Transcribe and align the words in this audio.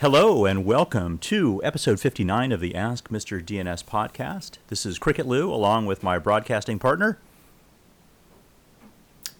Hello 0.00 0.44
and 0.44 0.64
welcome 0.64 1.18
to 1.18 1.60
episode 1.64 1.98
59 1.98 2.52
of 2.52 2.60
the 2.60 2.76
Ask 2.76 3.08
Mr. 3.08 3.44
DNS 3.44 3.84
podcast. 3.84 4.58
This 4.68 4.86
is 4.86 4.96
Cricket 4.96 5.26
Liu 5.26 5.52
along 5.52 5.86
with 5.86 6.04
my 6.04 6.20
broadcasting 6.20 6.78
partner. 6.78 7.18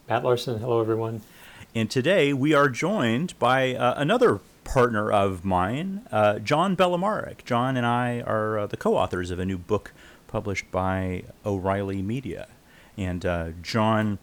Matt 0.08 0.24
Larson. 0.24 0.58
Hello, 0.58 0.80
everyone. 0.80 1.20
And 1.76 1.88
today 1.88 2.32
we 2.32 2.54
are 2.54 2.68
joined 2.68 3.38
by 3.38 3.76
uh, 3.76 3.94
another 3.98 4.40
partner 4.64 5.12
of 5.12 5.44
mine, 5.44 6.04
uh, 6.10 6.40
John 6.40 6.76
Belamaric. 6.76 7.44
John 7.44 7.76
and 7.76 7.86
I 7.86 8.22
are 8.22 8.58
uh, 8.58 8.66
the 8.66 8.76
co 8.76 8.96
authors 8.96 9.30
of 9.30 9.38
a 9.38 9.46
new 9.46 9.58
book 9.58 9.92
published 10.26 10.68
by 10.72 11.22
O'Reilly 11.46 12.02
Media. 12.02 12.48
And 12.96 13.24
uh, 13.24 13.50
John 13.62 14.18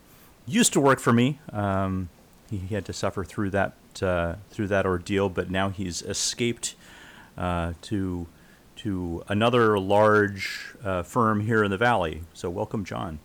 used 0.45 0.73
to 0.73 0.81
work 0.81 0.99
for 0.99 1.13
me. 1.13 1.39
Um, 1.53 2.09
he 2.51 2.75
had 2.75 2.83
to 2.87 2.93
suffer 2.93 3.23
through 3.23 3.51
that 3.51 3.71
uh, 4.01 4.35
through 4.49 4.67
that 4.67 4.85
ordeal, 4.85 5.29
but 5.29 5.49
now 5.49 5.69
he's 5.69 6.01
escaped 6.01 6.75
uh, 7.37 7.73
to 7.83 8.27
to 8.77 9.23
another 9.29 9.79
large 9.79 10.75
uh, 10.83 11.01
firm 11.01 11.41
here 11.41 11.63
in 11.63 11.71
the 11.71 11.77
valley. 11.77 12.21
So 12.33 12.49
welcome, 12.49 12.83
John. 12.83 13.19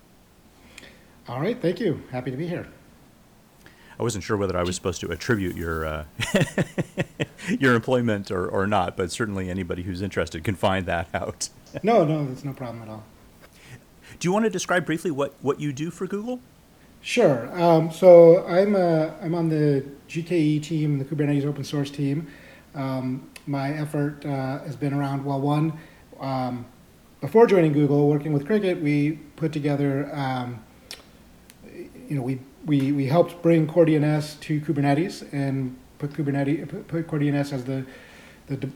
All 1.28 1.40
right, 1.40 1.60
thank 1.60 1.80
you. 1.80 2.02
Happy 2.10 2.30
to 2.30 2.36
be 2.36 2.46
here. 2.46 2.66
I 3.98 4.02
wasn't 4.02 4.24
sure 4.24 4.36
whether 4.36 4.56
I 4.56 4.62
was 4.62 4.74
supposed 4.76 5.00
to 5.02 5.10
attribute 5.10 5.56
your 5.56 5.84
uh, 5.84 6.04
your 7.48 7.74
employment 7.74 8.30
or, 8.30 8.48
or 8.48 8.66
not, 8.66 8.96
but 8.96 9.12
certainly 9.12 9.50
anybody 9.50 9.82
who's 9.82 10.00
interested 10.00 10.42
can 10.42 10.54
find 10.54 10.86
that 10.86 11.08
out. 11.12 11.50
no, 11.82 12.04
no, 12.04 12.26
that's 12.26 12.44
no 12.44 12.52
problem 12.52 12.82
at 12.82 12.88
all. 12.88 13.04
Do 14.18 14.26
you 14.26 14.32
want 14.32 14.44
to 14.44 14.50
describe 14.50 14.86
briefly 14.86 15.10
what, 15.10 15.34
what 15.40 15.60
you 15.60 15.72
do 15.72 15.90
for 15.90 16.06
Google? 16.06 16.40
Sure. 17.02 17.50
Um, 17.60 17.90
so 17.90 18.46
I'm 18.46 18.76
uh, 18.76 19.10
I'm 19.22 19.34
on 19.34 19.48
the 19.48 19.84
GKE 20.08 20.62
team, 20.62 20.98
the 20.98 21.04
Kubernetes 21.04 21.46
open 21.46 21.64
source 21.64 21.90
team. 21.90 22.28
Um, 22.74 23.30
my 23.46 23.72
effort 23.72 24.24
uh, 24.24 24.60
has 24.60 24.76
been 24.76 24.92
around 24.92 25.24
well, 25.24 25.40
one 25.40 25.78
um, 26.20 26.66
before 27.20 27.46
joining 27.46 27.72
Google, 27.72 28.08
working 28.08 28.32
with 28.32 28.46
Cricket, 28.46 28.80
we 28.80 29.12
put 29.36 29.52
together, 29.52 30.14
um, 30.14 30.62
you 32.08 32.16
know, 32.16 32.22
we, 32.22 32.40
we 32.66 32.92
we 32.92 33.06
helped 33.06 33.42
bring 33.42 33.66
CoreDNS 33.66 34.38
to 34.40 34.60
Kubernetes 34.60 35.30
and 35.32 35.76
put 35.98 36.12
Kubernetes 36.12 36.68
put, 36.68 36.86
put 36.88 37.06
CoreDNS 37.06 37.52
as 37.52 37.64
the 37.64 37.84
the, 38.46 38.56
de, 38.56 38.70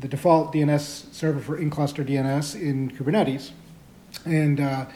the 0.00 0.08
default 0.08 0.52
DNS 0.52 1.12
server 1.12 1.40
for 1.40 1.56
in-cluster 1.56 2.04
DNS 2.04 2.60
in 2.60 2.90
Kubernetes, 2.90 3.50
and 4.24 4.60
uh, 4.60 4.86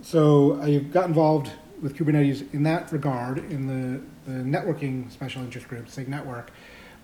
so 0.00 0.60
I 0.62 0.78
got 0.78 1.06
involved 1.08 1.50
with 1.82 1.96
Kubernetes 1.96 2.52
in 2.54 2.62
that 2.64 2.90
regard 2.92 3.38
in 3.38 3.66
the, 3.66 4.00
the 4.30 4.38
networking 4.38 5.10
special 5.10 5.42
interest 5.42 5.68
group, 5.68 5.88
SIG 5.88 6.08
Network. 6.08 6.50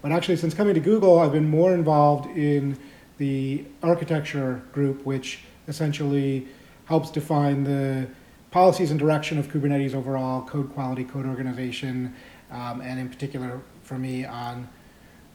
But 0.01 0.13
actually, 0.13 0.37
since 0.37 0.55
coming 0.55 0.75
to 0.75 0.81
Google, 0.81 1.19
I've 1.19 1.33
been 1.33 1.49
more 1.49 1.75
involved 1.75 2.27
in 2.37 2.79
the 3.19 3.65
architecture 3.83 4.63
group, 4.73 5.05
which 5.07 5.41
essentially 5.69 6.49
helps 6.87 7.11
define 7.11 7.65
the 7.65 8.09
policies 8.51 8.91
and 8.91 8.99
direction 8.99 9.39
of 9.39 9.49
Kubernetes 9.49 9.95
overall, 9.95 10.43
code 10.43 10.73
quality, 10.75 11.05
code 11.05 11.27
organization, 11.27 12.15
um, 12.51 12.81
and 12.81 12.99
in 12.99 13.09
particular 13.09 13.61
for 13.83 13.99
me 13.99 14.25
on 14.25 14.69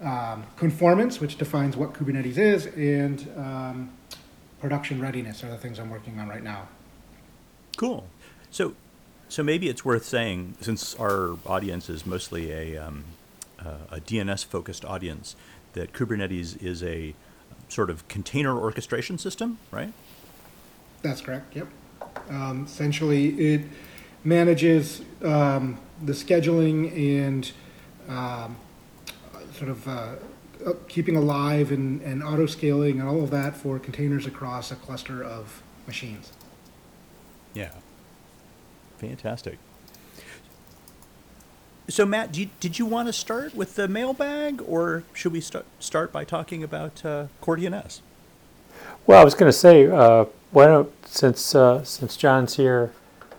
um, 0.01 0.43
conformance, 0.55 1.19
which 1.19 1.37
defines 1.37 1.75
what 1.75 1.93
Kubernetes 1.93 2.37
is, 2.37 2.67
and 2.67 3.27
um, 3.37 3.93
production 4.59 5.01
readiness 5.01 5.43
are 5.43 5.49
the 5.49 5.57
things 5.57 5.79
I'm 5.79 5.89
working 5.89 6.19
on 6.19 6.27
right 6.27 6.43
now. 6.43 6.67
Cool. 7.77 8.07
So 8.51 8.75
so 9.29 9.43
maybe 9.43 9.69
it's 9.69 9.83
worth 9.83 10.05
saying, 10.05 10.55
since 10.61 10.95
our 10.95 11.37
audience 11.45 11.89
is 11.89 12.05
mostly 12.05 12.51
a, 12.51 12.77
um, 12.77 13.03
uh, 13.59 13.77
a 13.91 13.99
DNS 13.99 14.45
focused 14.45 14.85
audience, 14.85 15.35
that 15.73 15.93
Kubernetes 15.93 16.61
is 16.63 16.81
a 16.83 17.13
sort 17.69 17.89
of 17.89 18.07
container 18.07 18.57
orchestration 18.57 19.17
system, 19.17 19.59
right? 19.71 19.93
That's 21.01 21.21
correct. 21.21 21.55
Yep. 21.55 21.67
Um, 22.29 22.65
essentially, 22.65 23.29
it 23.53 23.61
manages 24.23 25.01
um, 25.23 25.77
the 26.03 26.13
scheduling 26.13 26.91
and 27.19 27.51
um, 28.07 28.55
sort 29.53 29.69
of 29.69 29.87
uh, 29.87 30.15
keeping 30.87 31.15
alive 31.15 31.71
and, 31.71 32.01
and 32.01 32.23
auto 32.23 32.45
scaling 32.45 32.99
and 32.99 33.07
all 33.07 33.23
of 33.23 33.31
that 33.31 33.55
for 33.55 33.79
containers 33.79 34.25
across 34.25 34.71
a 34.71 34.75
cluster 34.75 35.23
of 35.23 35.61
machines. 35.85 36.31
Yeah. 37.53 37.71
Fantastic. 38.97 39.57
So, 41.89 42.05
Matt, 42.05 42.37
you, 42.37 42.49
did 42.59 42.77
you 42.77 42.85
want 42.85 43.07
to 43.07 43.13
start 43.13 43.55
with 43.55 43.75
the 43.75 43.87
mailbag, 43.87 44.61
or 44.67 45.03
should 45.13 45.31
we 45.31 45.39
start 45.39 45.65
start 45.79 46.11
by 46.11 46.25
talking 46.25 46.61
about 46.61 47.05
uh, 47.05 47.27
CoreDNS? 47.41 48.01
Well, 49.05 49.21
I 49.21 49.23
was 49.23 49.35
going 49.35 49.49
to 49.49 49.57
say, 49.57 49.87
uh, 49.87 50.25
why 50.51 50.65
don't 50.65 50.91
since 51.07 51.55
uh, 51.55 51.83
since 51.85 52.17
John's 52.17 52.57
here, 52.57 52.91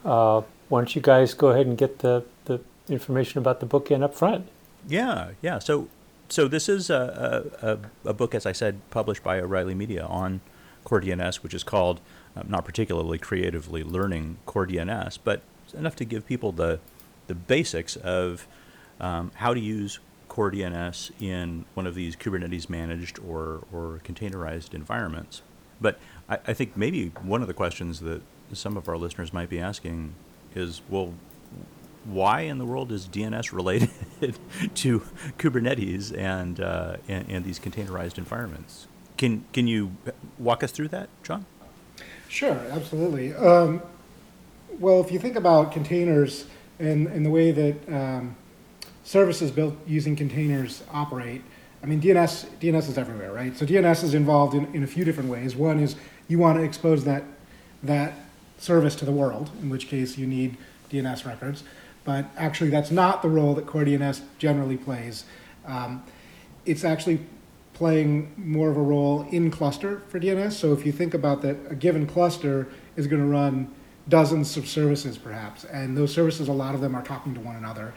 uh, 0.04 0.42
why 0.68 0.80
don't 0.80 0.94
you 0.96 1.02
guys 1.02 1.34
go 1.34 1.48
ahead 1.48 1.66
and 1.66 1.76
get 1.76 1.98
the, 1.98 2.24
the 2.46 2.60
information 2.88 3.38
about 3.38 3.60
the 3.60 3.66
book 3.66 3.90
in 3.90 4.02
up 4.02 4.14
front? 4.14 4.48
Yeah, 4.86 5.32
yeah. 5.42 5.58
So, 5.58 5.88
so 6.30 6.48
this 6.48 6.68
is 6.68 6.88
a, 6.88 7.78
a, 8.04 8.08
a 8.10 8.14
book, 8.14 8.34
as 8.34 8.46
I 8.46 8.52
said, 8.52 8.80
published 8.90 9.22
by 9.22 9.40
O'Reilly 9.40 9.74
Media 9.74 10.06
on 10.06 10.40
CoreDNS, 10.86 11.36
which 11.36 11.52
is 11.52 11.64
called 11.64 12.00
not 12.46 12.64
particularly 12.64 13.18
creatively 13.18 13.82
learning 13.82 14.38
core 14.46 14.66
DNS, 14.66 15.18
but 15.24 15.42
enough 15.76 15.96
to 15.96 16.04
give 16.04 16.26
people 16.26 16.52
the 16.52 16.80
the 17.26 17.34
basics 17.34 17.94
of 17.96 18.46
um, 19.00 19.30
how 19.34 19.54
to 19.54 19.60
use 19.60 20.00
core 20.28 20.50
DNS 20.50 21.10
in 21.20 21.64
one 21.74 21.86
of 21.86 21.94
these 21.94 22.16
Kubernetes 22.16 22.68
managed 22.68 23.18
or, 23.18 23.64
or 23.72 24.00
containerized 24.04 24.74
environments. 24.74 25.42
But 25.80 25.98
I, 26.28 26.38
I 26.46 26.52
think 26.54 26.76
maybe 26.76 27.08
one 27.22 27.42
of 27.42 27.48
the 27.48 27.54
questions 27.54 28.00
that 28.00 28.22
some 28.52 28.76
of 28.76 28.88
our 28.88 28.96
listeners 28.96 29.32
might 29.32 29.48
be 29.48 29.60
asking 29.60 30.14
is, 30.54 30.80
well, 30.88 31.14
why 32.04 32.42
in 32.42 32.58
the 32.58 32.64
world 32.64 32.90
is 32.92 33.06
DNS 33.08 33.52
related 33.52 33.90
to 34.76 35.00
Kubernetes 35.38 36.16
and, 36.16 36.60
uh, 36.60 36.96
and, 37.08 37.28
and 37.28 37.44
these 37.44 37.58
containerized 37.58 38.18
environments? 38.18 38.86
Can 39.16 39.44
can 39.52 39.66
you 39.66 39.96
walk 40.38 40.62
us 40.62 40.70
through 40.70 40.88
that, 40.88 41.08
John? 41.24 41.44
Sure, 42.28 42.58
absolutely. 42.70 43.34
Um, 43.34 43.82
well, 44.78 45.00
if 45.00 45.10
you 45.10 45.18
think 45.18 45.36
about 45.36 45.72
containers 45.72 46.46
and, 46.78 47.06
and 47.08 47.24
the 47.24 47.30
way 47.30 47.50
that 47.50 47.88
um, 47.92 48.36
services 49.02 49.50
built 49.50 49.74
using 49.86 50.14
containers 50.14 50.82
operate, 50.92 51.42
I 51.82 51.86
mean, 51.86 52.00
DNS, 52.00 52.46
DNS 52.60 52.88
is 52.88 52.98
everywhere, 52.98 53.32
right? 53.32 53.56
So 53.56 53.64
DNS 53.64 54.04
is 54.04 54.14
involved 54.14 54.54
in, 54.54 54.72
in 54.74 54.82
a 54.82 54.86
few 54.86 55.04
different 55.04 55.30
ways. 55.30 55.56
One 55.56 55.80
is 55.80 55.96
you 56.28 56.38
want 56.38 56.58
to 56.58 56.64
expose 56.64 57.04
that, 57.04 57.24
that 57.82 58.14
service 58.58 58.94
to 58.96 59.04
the 59.04 59.12
world, 59.12 59.50
in 59.62 59.70
which 59.70 59.88
case 59.88 60.18
you 60.18 60.26
need 60.26 60.56
DNS 60.90 61.24
records. 61.24 61.62
But 62.04 62.26
actually, 62.36 62.70
that's 62.70 62.90
not 62.90 63.22
the 63.22 63.28
role 63.28 63.54
that 63.54 63.66
Core 63.66 63.84
DNS 63.84 64.20
generally 64.38 64.76
plays. 64.76 65.24
Um, 65.66 66.02
it's 66.66 66.84
actually 66.84 67.20
playing 67.78 68.32
more 68.36 68.68
of 68.70 68.76
a 68.76 68.82
role 68.82 69.24
in 69.30 69.52
cluster 69.52 70.02
for 70.08 70.18
DNS. 70.18 70.52
So 70.52 70.72
if 70.72 70.84
you 70.84 70.90
think 70.90 71.14
about 71.14 71.42
that, 71.42 71.56
a 71.70 71.76
given 71.76 72.08
cluster 72.08 72.66
is 72.96 73.06
going 73.06 73.22
to 73.22 73.28
run 73.28 73.72
dozens 74.08 74.56
of 74.56 74.66
services 74.66 75.16
perhaps, 75.16 75.62
and 75.64 75.96
those 75.96 76.12
services, 76.12 76.48
a 76.48 76.52
lot 76.52 76.74
of 76.74 76.80
them 76.80 76.96
are 76.96 77.04
talking 77.04 77.34
to 77.34 77.40
one 77.40 77.54
another. 77.54 77.94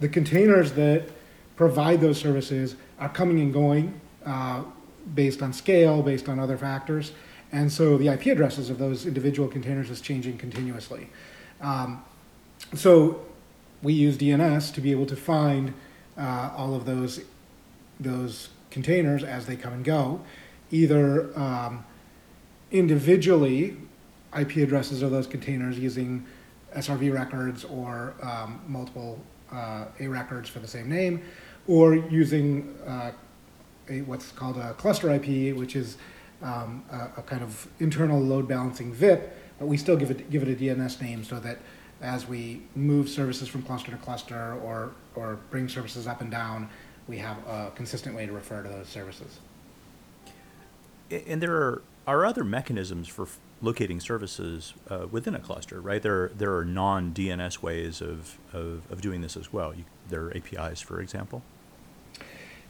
The 0.00 0.08
containers 0.08 0.72
that 0.72 1.08
provide 1.54 2.00
those 2.00 2.18
services 2.18 2.74
are 2.98 3.08
coming 3.08 3.38
and 3.38 3.52
going 3.52 4.00
uh, 4.26 4.64
based 5.14 5.40
on 5.40 5.52
scale, 5.52 6.02
based 6.02 6.28
on 6.28 6.40
other 6.40 6.58
factors, 6.58 7.12
and 7.52 7.70
so 7.70 7.96
the 7.98 8.08
IP 8.08 8.26
addresses 8.26 8.70
of 8.70 8.78
those 8.78 9.06
individual 9.06 9.48
containers 9.48 9.88
is 9.88 10.00
changing 10.00 10.36
continuously. 10.36 11.08
Um, 11.60 12.04
so 12.74 13.24
we 13.84 13.92
use 13.92 14.18
DNS 14.18 14.74
to 14.74 14.80
be 14.80 14.90
able 14.90 15.06
to 15.06 15.16
find 15.16 15.74
uh, 16.18 16.50
all 16.56 16.74
of 16.74 16.86
those 16.86 17.20
those 18.00 18.48
containers 18.72 19.22
as 19.22 19.46
they 19.46 19.54
come 19.54 19.72
and 19.74 19.84
go, 19.84 20.20
either 20.70 21.38
um, 21.38 21.84
individually 22.72 23.76
IP 24.36 24.56
addresses 24.56 25.02
of 25.02 25.10
those 25.10 25.26
containers 25.26 25.78
using 25.78 26.24
SRV 26.74 27.12
records 27.12 27.64
or 27.64 28.14
um, 28.22 28.60
multiple 28.66 29.20
uh, 29.52 29.84
A 30.00 30.08
records 30.08 30.48
for 30.48 30.58
the 30.58 30.66
same 30.66 30.88
name, 30.88 31.22
or 31.68 31.94
using 31.94 32.74
uh, 32.86 33.12
a, 33.90 34.00
what's 34.02 34.32
called 34.32 34.56
a 34.56 34.72
cluster 34.74 35.10
IP, 35.10 35.54
which 35.54 35.76
is 35.76 35.98
um, 36.40 36.82
a, 36.90 37.20
a, 37.20 37.22
kind 37.22 37.42
of 37.42 37.68
internal 37.78 38.18
load 38.18 38.48
balancing 38.48 38.92
VIP, 38.92 39.36
but 39.58 39.66
we 39.66 39.76
still 39.76 39.96
give 39.96 40.10
it 40.10 40.30
give 40.30 40.42
it 40.42 40.48
a 40.48 40.56
DNS 40.56 41.00
name 41.02 41.22
so 41.22 41.38
that 41.40 41.58
as 42.00 42.26
we 42.26 42.62
move 42.74 43.08
services 43.08 43.48
from 43.48 43.62
cluster 43.62 43.90
to 43.90 43.96
cluster 43.98 44.58
or 44.64 44.92
or 45.14 45.38
bring 45.50 45.68
services 45.68 46.06
up 46.06 46.22
and 46.22 46.30
down, 46.30 46.68
we 47.08 47.18
have 47.18 47.36
a 47.46 47.72
consistent 47.74 48.14
way 48.14 48.26
to 48.26 48.32
refer 48.32 48.62
to 48.62 48.68
those 48.68 48.88
services. 48.88 49.38
And 51.10 51.42
there 51.42 51.54
are, 51.54 51.82
are 52.06 52.24
other 52.24 52.44
mechanisms 52.44 53.08
for 53.08 53.28
locating 53.60 54.00
services 54.00 54.74
uh, 54.88 55.06
within 55.10 55.34
a 55.34 55.38
cluster, 55.38 55.80
right? 55.80 56.02
There, 56.02 56.30
there 56.36 56.56
are 56.56 56.64
non 56.64 57.12
DNS 57.12 57.62
ways 57.62 58.00
of, 58.00 58.38
of, 58.52 58.90
of, 58.90 59.00
doing 59.00 59.20
this 59.20 59.36
as 59.36 59.52
well. 59.52 59.74
You, 59.74 59.84
there 60.08 60.22
are 60.24 60.36
APIs, 60.36 60.80
for 60.80 61.00
example. 61.00 61.42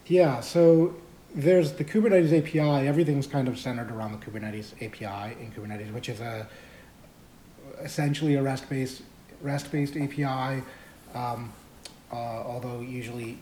Yeah, 0.06 0.40
so 0.40 0.94
there's 1.34 1.72
the 1.72 1.84
Kubernetes 1.84 2.36
API. 2.36 2.86
Everything's 2.88 3.26
kind 3.26 3.48
of 3.48 3.58
centered 3.58 3.90
around 3.90 4.12
the 4.12 4.26
Kubernetes 4.26 4.74
API 4.82 5.40
in 5.40 5.52
Kubernetes, 5.52 5.92
which 5.92 6.08
is 6.08 6.20
a 6.20 6.48
essentially 7.80 8.34
a 8.34 8.42
REST-based 8.42 9.02
REST-based 9.40 9.96
API. 9.96 10.62
Um, 11.14 11.52
uh, 12.12 12.16
although 12.16 12.80
usually 12.80 13.38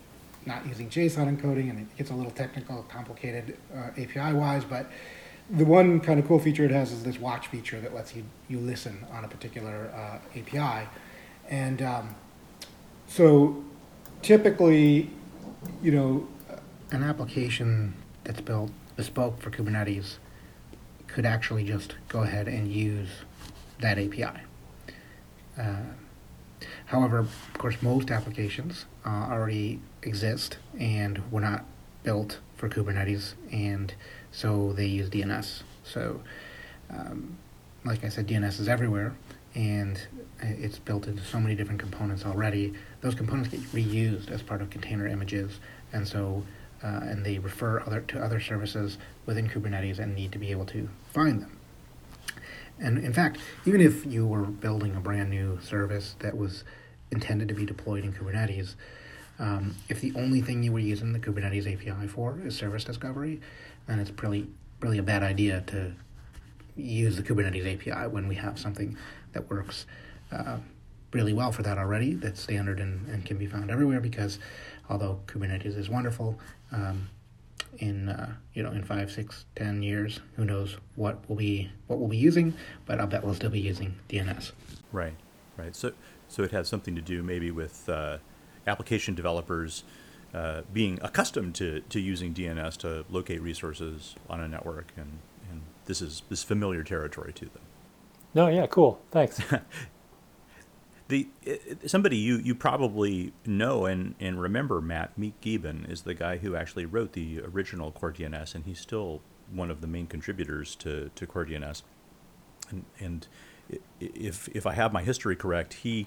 not 0.47 0.67
using 0.67 0.89
JSON 0.89 1.37
encoding, 1.37 1.71
and 1.71 1.81
it 1.81 1.97
gets 1.97 2.11
a 2.11 2.15
little 2.15 2.33
technical, 2.33 2.83
complicated 2.85 3.57
uh, 3.75 3.91
API-wise. 4.01 4.65
But 4.65 4.91
the 5.51 5.65
one 5.65 6.01
kind 6.01 6.19
of 6.21 6.27
cool 6.27 6.39
feature 6.39 6.65
it 6.65 6.71
has 6.71 6.93
is 6.93 7.03
this 7.03 7.19
watch 7.19 7.49
feature 7.49 7.81
that 7.81 7.95
lets 7.95 8.15
you 8.15 8.25
you 8.49 8.59
listen 8.59 9.05
on 9.13 9.25
a 9.25 9.29
particular 9.29 9.91
uh, 9.95 10.39
API, 10.39 10.89
and 11.49 11.83
um, 11.83 12.15
so 13.07 13.63
typically, 14.23 15.11
you 15.83 15.91
know, 15.91 16.29
an 16.93 17.03
application 17.03 17.95
that's 18.25 18.41
built 18.41 18.71
bespoke 18.97 19.41
for 19.41 19.51
Kubernetes 19.51 20.17
could 21.07 21.27
actually 21.27 21.65
just 21.65 21.95
go 22.09 22.23
ahead 22.23 22.47
and 22.47 22.73
use 22.73 23.09
that 23.81 23.99
API. 23.99 24.41
Uh, 25.59 25.77
however, 26.87 27.19
of 27.19 27.35
course, 27.59 27.77
most 27.83 28.11
applications 28.11 28.87
uh, 29.05 29.27
already 29.31 29.81
exist 30.03 30.59
and 30.79 31.31
were 31.31 31.41
not 31.41 31.65
built 32.03 32.39
for 32.57 32.69
Kubernetes, 32.69 33.35
and 33.53 33.95
so 34.31 34.73
they 34.73 34.87
use 34.87 35.11
DNS. 35.11 35.63
So, 35.85 36.21
um, 36.91 37.39
like 37.85 38.05
I 38.05 38.09
said, 38.09 38.27
DNS 38.27 38.61
is 38.61 38.69
everywhere, 38.69 39.15
and 39.55 40.01
it's 40.41 40.79
built 40.79 41.07
into 41.07 41.23
so 41.25 41.41
many 41.41 41.55
different 41.55 41.81
components 41.81 42.25
already. 42.25 42.75
Those 43.01 43.15
components 43.15 43.51
get 43.51 43.61
reused 43.73 44.31
as 44.31 44.43
part 44.43 44.63
of 44.63 44.71
container 44.71 45.07
images, 45.07 45.59
and 45.93 46.07
so 46.07 46.45
uh, 46.83 47.01
and 47.03 47.25
they 47.25 47.39
refer 47.39 47.81
other 47.81 48.01
to 48.01 48.23
other 48.23 48.41
services 48.41 48.99
within 49.27 49.49
Kubernetes 49.49 49.99
and 49.99 50.15
need 50.15 50.33
to 50.33 50.39
be 50.39 50.51
able 50.51 50.67
to 50.67 50.89
find 51.13 51.43
them. 51.43 51.59
And 52.79 52.99
in 52.99 53.13
fact, 53.13 53.39
even 53.67 53.81
if 53.81 54.07
you 54.07 54.27
were 54.27 54.45
building 54.45 54.97
a 54.97 55.01
brand 55.01 55.29
new 55.29 55.61
service 55.61 56.17
that 56.21 56.37
was 56.37 56.65
intended 57.11 57.49
to 57.49 57.55
be 57.55 57.67
deployed 57.67 58.05
in 58.05 58.13
Kubernetes, 58.13 58.75
um, 59.41 59.75
if 59.89 60.01
the 60.01 60.13
only 60.15 60.43
thing 60.43 60.63
you 60.63 60.71
were 60.71 60.79
using 60.79 61.13
the 61.13 61.19
Kubernetes 61.19 61.67
API 61.67 62.07
for 62.07 62.39
is 62.45 62.55
service 62.55 62.85
discovery, 62.85 63.41
then 63.87 63.99
it's 63.99 64.13
really, 64.23 64.47
really 64.81 64.99
a 64.99 65.03
bad 65.03 65.23
idea 65.23 65.63
to 65.69 65.93
use 66.77 67.17
the 67.17 67.23
Kubernetes 67.23 67.75
API 67.75 68.07
when 68.09 68.29
we 68.29 68.35
have 68.35 68.59
something 68.59 68.97
that 69.33 69.49
works 69.49 69.87
uh, 70.31 70.59
really 71.13 71.33
well 71.33 71.53
for 71.53 71.63
that 71.63 71.79
already, 71.79 72.15
that's 72.15 72.41
standard 72.41 72.81
and, 72.81 73.09
and 73.09 73.25
can 73.25 73.39
be 73.39 73.47
found 73.47 73.71
everywhere 73.71 73.99
because 73.99 74.39
although 74.91 75.21
Kubernetes 75.27 75.77
is 75.77 75.89
wonderful, 75.89 76.39
um, 76.71 77.09
in 77.79 78.09
uh, 78.09 78.35
you 78.53 78.63
know 78.63 78.73
in 78.73 78.85
five, 78.85 79.11
six, 79.11 79.47
ten 79.57 79.83
years, 79.83 80.21
who 80.37 80.45
knows 80.45 80.77
what 80.97 81.19
we'll 81.29 81.39
be 81.39 81.71
what 81.87 81.99
we'll 81.99 82.09
be 82.09 82.17
using, 82.17 82.53
but 82.85 83.01
I'll 83.01 83.07
bet 83.07 83.25
we'll 83.25 83.35
still 83.35 83.51
be 83.51 83.61
using 83.61 83.95
DNS. 84.09 84.53
Right, 84.93 85.15
right. 85.57 85.75
So, 85.75 85.93
so 86.29 86.43
it 86.43 86.51
has 86.51 86.69
something 86.69 86.95
to 86.95 87.01
do 87.01 87.23
maybe 87.23 87.51
with 87.51 87.89
uh, 87.89 88.19
application 88.67 89.15
developers 89.15 89.85
uh, 90.35 90.63
being 90.73 90.99
accustomed 91.03 91.55
to, 91.57 91.81
to 91.89 92.01
using 92.01 92.33
DNS 92.33 92.77
to 92.79 93.05
locate 93.11 93.43
resources 93.43 94.15
on 94.29 94.41
a 94.41 94.49
network, 94.49 94.93
and, 94.97 95.19
and 95.51 95.63
this 95.87 96.01
is 96.01 96.23
this 96.29 96.43
familiar 96.43 96.85
territory 96.85 97.33
to 97.33 97.47
them. 97.47 97.63
No, 98.35 98.49
yeah, 98.49 98.67
cool. 98.67 99.01
Thanks. 99.11 99.41
The 101.11 101.29
somebody 101.87 102.17
you, 102.19 102.37
you 102.37 102.55
probably 102.55 103.33
know 103.45 103.85
and, 103.85 104.15
and 104.21 104.41
remember 104.41 104.81
Matt 104.81 105.19
Miek 105.19 105.33
Gieben 105.43 105.91
is 105.91 106.03
the 106.03 106.15
guy 106.15 106.37
who 106.37 106.55
actually 106.55 106.87
wrote 106.87 107.15
the 107.15 107.41
original 107.41 107.91
CoreDNS, 107.91 108.55
and 108.55 108.65
he's 108.65 108.79
still 108.79 109.21
one 109.53 109.73
of 109.73 109.81
the 109.81 109.89
main 109.89 110.07
contributors 110.07 110.77
to 110.77 111.11
to 111.17 111.27
CoreDNS. 111.27 111.83
And 112.71 112.85
and 113.01 113.27
if 113.99 114.49
if 114.51 114.67
I 114.67 114.75
have 114.75 114.93
my 114.93 115.03
history 115.03 115.35
correct, 115.35 115.75
he 115.75 116.07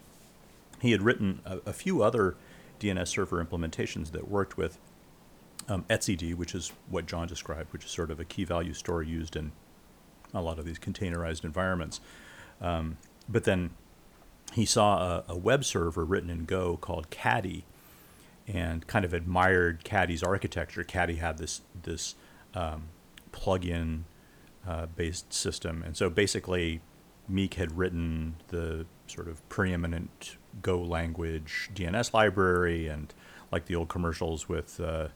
he 0.83 0.91
had 0.91 1.01
written 1.01 1.39
a, 1.45 1.59
a 1.65 1.73
few 1.73 2.03
other 2.03 2.35
DNS 2.81 3.07
server 3.07 3.43
implementations 3.43 4.11
that 4.11 4.27
worked 4.27 4.57
with 4.57 4.77
um, 5.69 5.85
etcd, 5.89 6.35
which 6.35 6.53
is 6.53 6.73
what 6.89 7.05
John 7.05 7.25
described, 7.25 7.71
which 7.71 7.85
is 7.85 7.91
sort 7.91 8.11
of 8.11 8.19
a 8.19 8.25
key 8.25 8.43
value 8.43 8.73
store 8.73 9.01
used 9.01 9.37
in 9.37 9.53
a 10.33 10.41
lot 10.41 10.59
of 10.59 10.65
these 10.65 10.77
containerized 10.77 11.45
environments. 11.45 12.01
Um, 12.59 12.97
but 13.29 13.45
then 13.45 13.69
he 14.51 14.65
saw 14.65 14.97
a, 14.97 15.23
a, 15.29 15.37
web 15.37 15.63
server 15.63 16.03
written 16.03 16.29
in 16.29 16.43
Go 16.43 16.75
called 16.75 17.09
Caddy, 17.09 17.63
and 18.45 18.85
kind 18.85 19.05
of 19.05 19.13
admired 19.13 19.85
Caddy's 19.85 20.21
architecture. 20.21 20.83
Caddy 20.83 21.15
had 21.15 21.37
this 21.37 21.61
this 21.83 22.15
um, 22.53 22.89
plug-in 23.31 24.03
uh, 24.67 24.87
based 24.87 25.31
system, 25.31 25.81
and 25.81 25.95
so 25.95 26.09
basically, 26.09 26.81
Miek 27.31 27.55
had 27.55 27.77
written 27.77 28.35
the 28.49 28.85
sort 29.07 29.27
of 29.27 29.47
preeminent 29.49 30.37
Go 30.61 30.81
language 30.81 31.69
DNS 31.73 32.13
library, 32.13 32.87
and 32.87 33.13
like 33.51 33.65
the 33.65 33.75
old 33.75 33.89
commercials 33.89 34.47
with 34.47 34.79
uh, 34.79 35.07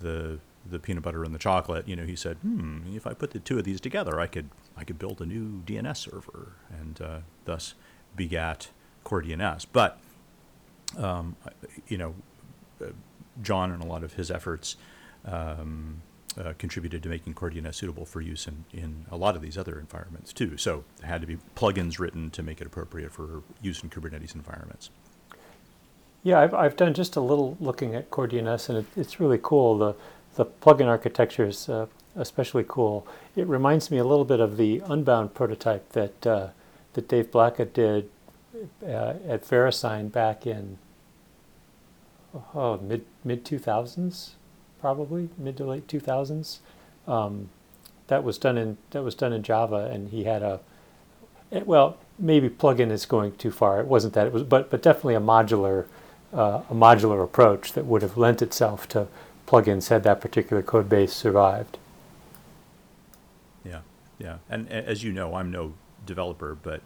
the 0.00 0.38
the 0.68 0.78
peanut 0.78 1.02
butter 1.02 1.24
and 1.24 1.34
the 1.34 1.38
chocolate. 1.38 1.88
You 1.88 1.96
know, 1.96 2.04
he 2.04 2.16
said, 2.16 2.36
"Hmm, 2.42 2.94
if 2.94 3.06
I 3.06 3.14
put 3.14 3.30
the 3.30 3.38
two 3.38 3.58
of 3.58 3.64
these 3.64 3.80
together, 3.80 4.20
I 4.20 4.26
could 4.26 4.50
I 4.76 4.84
could 4.84 4.98
build 4.98 5.20
a 5.20 5.26
new 5.26 5.62
DNS 5.64 5.96
server," 5.96 6.52
and 6.70 7.00
uh, 7.00 7.18
thus 7.44 7.74
begat 8.16 8.68
CoreDNS. 9.04 9.66
But, 9.72 9.98
um, 10.96 11.36
you 11.86 11.96
know, 11.98 12.14
uh, 12.82 12.90
John 13.42 13.70
and 13.70 13.82
a 13.82 13.86
lot 13.86 14.02
of 14.02 14.14
his 14.14 14.30
efforts 14.30 14.76
um, 15.24 16.02
uh, 16.38 16.52
contributed 16.58 17.02
to 17.02 17.08
making 17.08 17.34
CoreDNS 17.34 17.74
suitable 17.74 18.04
for 18.04 18.20
use 18.20 18.46
in, 18.46 18.64
in 18.72 19.06
a 19.10 19.16
lot 19.16 19.36
of 19.36 19.42
these 19.42 19.56
other 19.56 19.78
environments 19.78 20.32
too. 20.32 20.56
So 20.56 20.84
there 20.98 21.08
had 21.08 21.20
to 21.20 21.26
be 21.26 21.38
plugins 21.54 21.98
written 21.98 22.30
to 22.30 22.42
make 22.42 22.60
it 22.60 22.66
appropriate 22.66 23.12
for 23.12 23.42
use 23.62 23.82
in 23.82 23.90
Kubernetes 23.90 24.34
environments. 24.34 24.90
Yeah, 26.22 26.40
I've, 26.40 26.54
I've 26.54 26.76
done 26.76 26.92
just 26.92 27.16
a 27.16 27.20
little 27.20 27.56
looking 27.60 27.94
at 27.94 28.10
CoreDNS, 28.10 28.68
and 28.68 28.78
it, 28.78 28.86
it's 28.96 29.20
really 29.20 29.38
cool. 29.42 29.78
The 29.78 29.94
the 30.34 30.44
plugin 30.44 30.86
architecture 30.86 31.46
is 31.46 31.68
uh, 31.68 31.86
especially 32.14 32.64
cool. 32.68 33.06
It 33.34 33.46
reminds 33.46 33.90
me 33.90 33.98
a 33.98 34.04
little 34.04 34.24
bit 34.24 34.40
of 34.40 34.56
the 34.56 34.82
Unbound 34.86 35.34
prototype 35.34 35.92
that 35.92 36.26
uh, 36.26 36.48
that 36.92 37.08
Dave 37.08 37.30
Blacka 37.30 37.72
did 37.72 38.10
uh, 38.82 39.14
at 39.28 39.44
VeriSign 39.44 40.12
back 40.12 40.46
in 40.46 40.78
oh 42.54 42.78
mid 42.78 43.04
mid 43.24 43.44
two 43.44 43.58
thousands, 43.58 44.34
probably 44.86 45.28
mid 45.36 45.56
to 45.56 45.64
late 45.64 45.88
two 45.88 45.98
thousands. 45.98 46.60
Um, 47.08 47.48
that 48.06 48.22
was 48.22 48.38
done 48.38 48.56
in 48.56 48.78
that 48.90 49.02
was 49.02 49.16
done 49.16 49.32
in 49.32 49.42
Java, 49.42 49.90
and 49.92 50.10
he 50.10 50.22
had 50.22 50.44
a 50.44 50.60
it, 51.50 51.66
well 51.66 51.96
maybe 52.20 52.48
plugin 52.48 52.92
is 52.92 53.04
going 53.04 53.32
too 53.36 53.50
far. 53.50 53.80
It 53.80 53.88
wasn't 53.88 54.14
that 54.14 54.28
it 54.28 54.32
was, 54.32 54.44
but 54.44 54.70
but 54.70 54.82
definitely 54.82 55.16
a 55.16 55.20
modular 55.20 55.86
uh, 56.32 56.62
a 56.70 56.74
modular 56.74 57.24
approach 57.24 57.72
that 57.72 57.84
would 57.84 58.02
have 58.02 58.16
lent 58.16 58.40
itself 58.42 58.86
to 58.90 59.08
plugins 59.44 59.88
had 59.88 60.04
that 60.04 60.20
particular 60.20 60.62
code 60.62 60.88
base 60.88 61.12
survived. 61.12 61.78
Yeah, 63.64 63.80
yeah, 64.20 64.36
and 64.48 64.70
as 64.70 65.02
you 65.02 65.10
know, 65.10 65.34
I'm 65.34 65.50
no 65.50 65.74
developer, 66.06 66.54
but 66.54 66.80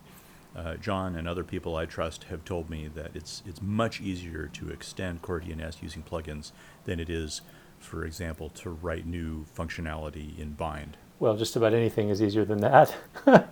uh, 0.57 0.77
John 0.77 1.17
and 1.17 1.29
other 1.29 1.45
people 1.45 1.77
I 1.77 1.85
trust 1.85 2.25
have 2.25 2.47
told 2.47 2.71
me 2.71 2.89
that 2.95 3.11
it's 3.15 3.43
it's 3.47 3.61
much 3.61 4.01
easier 4.01 4.49
to 4.55 4.71
extend 4.71 5.21
CoreDNS 5.21 5.83
using 5.83 6.03
plugins 6.03 6.53
than 6.87 6.99
it 6.99 7.11
is, 7.11 7.43
for 7.81 8.05
example, 8.05 8.51
to 8.51 8.71
write 8.71 9.07
new 9.07 9.45
functionality 9.57 10.39
in 10.39 10.53
Bind. 10.53 10.97
Well, 11.19 11.37
just 11.37 11.57
about 11.57 11.75
anything 11.75 12.09
is 12.09 12.23
easier 12.23 12.45
than 12.45 12.61
that. 12.61 12.95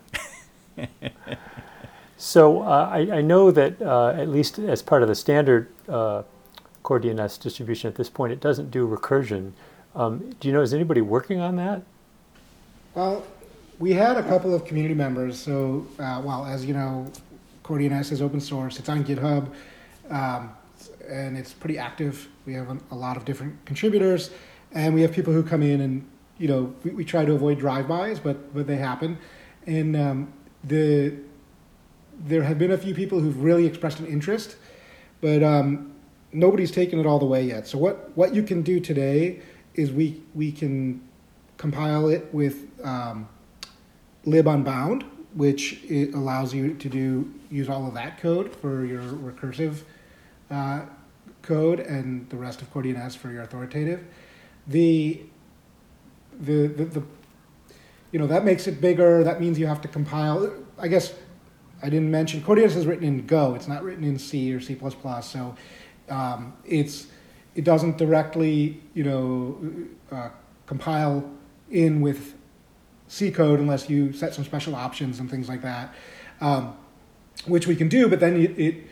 so 2.16 2.62
uh, 2.62 2.90
I, 2.92 2.98
I, 3.16 3.20
know 3.20 3.50
that 3.50 3.80
uh, 3.82 4.10
at 4.10 4.28
least 4.28 4.58
as 4.58 4.80
part 4.80 5.02
of 5.02 5.08
the 5.08 5.14
standard 5.14 5.68
uh, 5.88 6.22
CoreDNS 6.84 7.40
distribution 7.40 7.88
at 7.88 7.96
this 7.96 8.08
point, 8.08 8.32
it 8.32 8.40
doesn't 8.40 8.70
do 8.70 8.88
recursion. 8.88 9.52
Um, 9.94 10.30
do 10.40 10.48
you 10.48 10.54
know, 10.54 10.62
is 10.62 10.72
anybody 10.72 11.00
working 11.00 11.40
on 11.40 11.56
that? 11.56 11.82
Well, 12.94 13.24
we 13.78 13.92
had 13.92 14.16
a 14.16 14.22
couple 14.22 14.54
of 14.54 14.64
community 14.64 14.94
members. 14.94 15.38
So, 15.38 15.86
uh, 15.98 16.22
well, 16.24 16.46
as 16.46 16.64
you 16.64 16.74
know, 16.74 17.10
CoreDNS 17.64 18.12
is 18.12 18.22
open 18.22 18.40
source. 18.40 18.78
It's 18.78 18.88
on 18.88 19.04
GitHub, 19.04 19.52
um, 20.10 20.50
and 21.08 21.36
it's 21.36 21.52
pretty 21.52 21.78
active. 21.78 22.28
We 22.48 22.54
have 22.54 22.80
a, 22.90 22.94
lot 22.94 23.18
of 23.18 23.26
different 23.26 23.62
contributors, 23.66 24.30
and 24.72 24.94
we 24.94 25.02
have 25.02 25.12
people 25.12 25.34
who 25.34 25.42
come 25.42 25.62
in 25.62 25.82
and 25.82 26.08
you 26.38 26.48
know 26.48 26.74
we, 26.82 26.92
we 26.92 27.04
try 27.04 27.26
to 27.26 27.34
avoid 27.34 27.58
drive-bys, 27.58 28.20
but 28.20 28.54
but 28.54 28.66
they 28.66 28.76
happen. 28.76 29.18
And 29.66 29.94
um, 29.94 30.32
the 30.64 31.12
there 32.18 32.42
have 32.44 32.58
been 32.58 32.70
a 32.70 32.78
few 32.78 32.94
people 32.94 33.20
who've 33.20 33.42
really 33.42 33.66
expressed 33.66 34.00
an 34.00 34.06
interest, 34.06 34.56
but 35.20 35.42
um, 35.42 35.92
nobody's 36.32 36.70
taken 36.70 36.98
it 36.98 37.04
all 37.04 37.18
the 37.18 37.26
way 37.26 37.44
yet. 37.44 37.66
So 37.66 37.76
what 37.76 38.16
what 38.16 38.34
you 38.34 38.42
can 38.42 38.62
do 38.62 38.80
today 38.80 39.42
is 39.74 39.92
we 39.92 40.22
we 40.34 40.50
can 40.50 41.06
compile 41.58 42.08
it 42.08 42.32
with 42.32 42.66
um, 42.82 43.28
libunbound, 44.24 45.04
which 45.34 45.84
it 45.84 46.14
allows 46.14 46.54
you 46.54 46.72
to 46.72 46.88
do 46.88 47.30
use 47.50 47.68
all 47.68 47.86
of 47.86 47.92
that 47.92 48.16
code 48.16 48.56
for 48.56 48.86
your 48.86 49.02
recursive 49.02 49.82
uh, 50.50 50.86
code 51.42 51.80
and 51.80 52.28
the 52.30 52.36
rest 52.36 52.62
of 52.62 52.72
CoreDNS 52.72 53.16
for 53.16 53.30
your 53.30 53.42
authoritative. 53.42 54.04
the, 54.66 55.22
the, 56.40 56.68
the, 56.68 56.84
the, 56.84 57.02
you 58.12 58.18
know, 58.18 58.26
that 58.26 58.44
makes 58.44 58.66
it 58.66 58.80
bigger. 58.80 59.24
That 59.24 59.40
means 59.40 59.58
you 59.58 59.66
have 59.66 59.80
to 59.82 59.88
compile. 59.88 60.52
I 60.78 60.88
guess 60.88 61.14
I 61.82 61.88
didn't 61.90 62.10
mention 62.10 62.40
CoreDNS 62.42 62.76
is 62.76 62.86
written 62.86 63.04
in 63.04 63.26
Go. 63.26 63.54
It's 63.54 63.68
not 63.68 63.82
written 63.82 64.04
in 64.04 64.18
C 64.18 64.52
or 64.52 64.60
C++. 64.60 64.78
So 65.22 65.54
um, 66.08 66.54
it's 66.64 67.06
it 67.54 67.64
doesn't 67.64 67.98
directly, 67.98 68.80
you 68.94 69.04
know, 69.04 69.58
uh, 70.12 70.30
compile 70.66 71.28
in 71.70 72.00
with 72.00 72.34
C 73.08 73.30
code 73.30 73.58
unless 73.58 73.90
you 73.90 74.12
set 74.12 74.34
some 74.34 74.44
special 74.44 74.74
options 74.74 75.18
and 75.18 75.30
things 75.30 75.48
like 75.48 75.62
that, 75.62 75.92
um, 76.40 76.76
which 77.46 77.66
we 77.66 77.74
can 77.74 77.88
do. 77.88 78.08
But 78.08 78.20
then 78.20 78.36
it, 78.36 78.58
it 78.58 78.86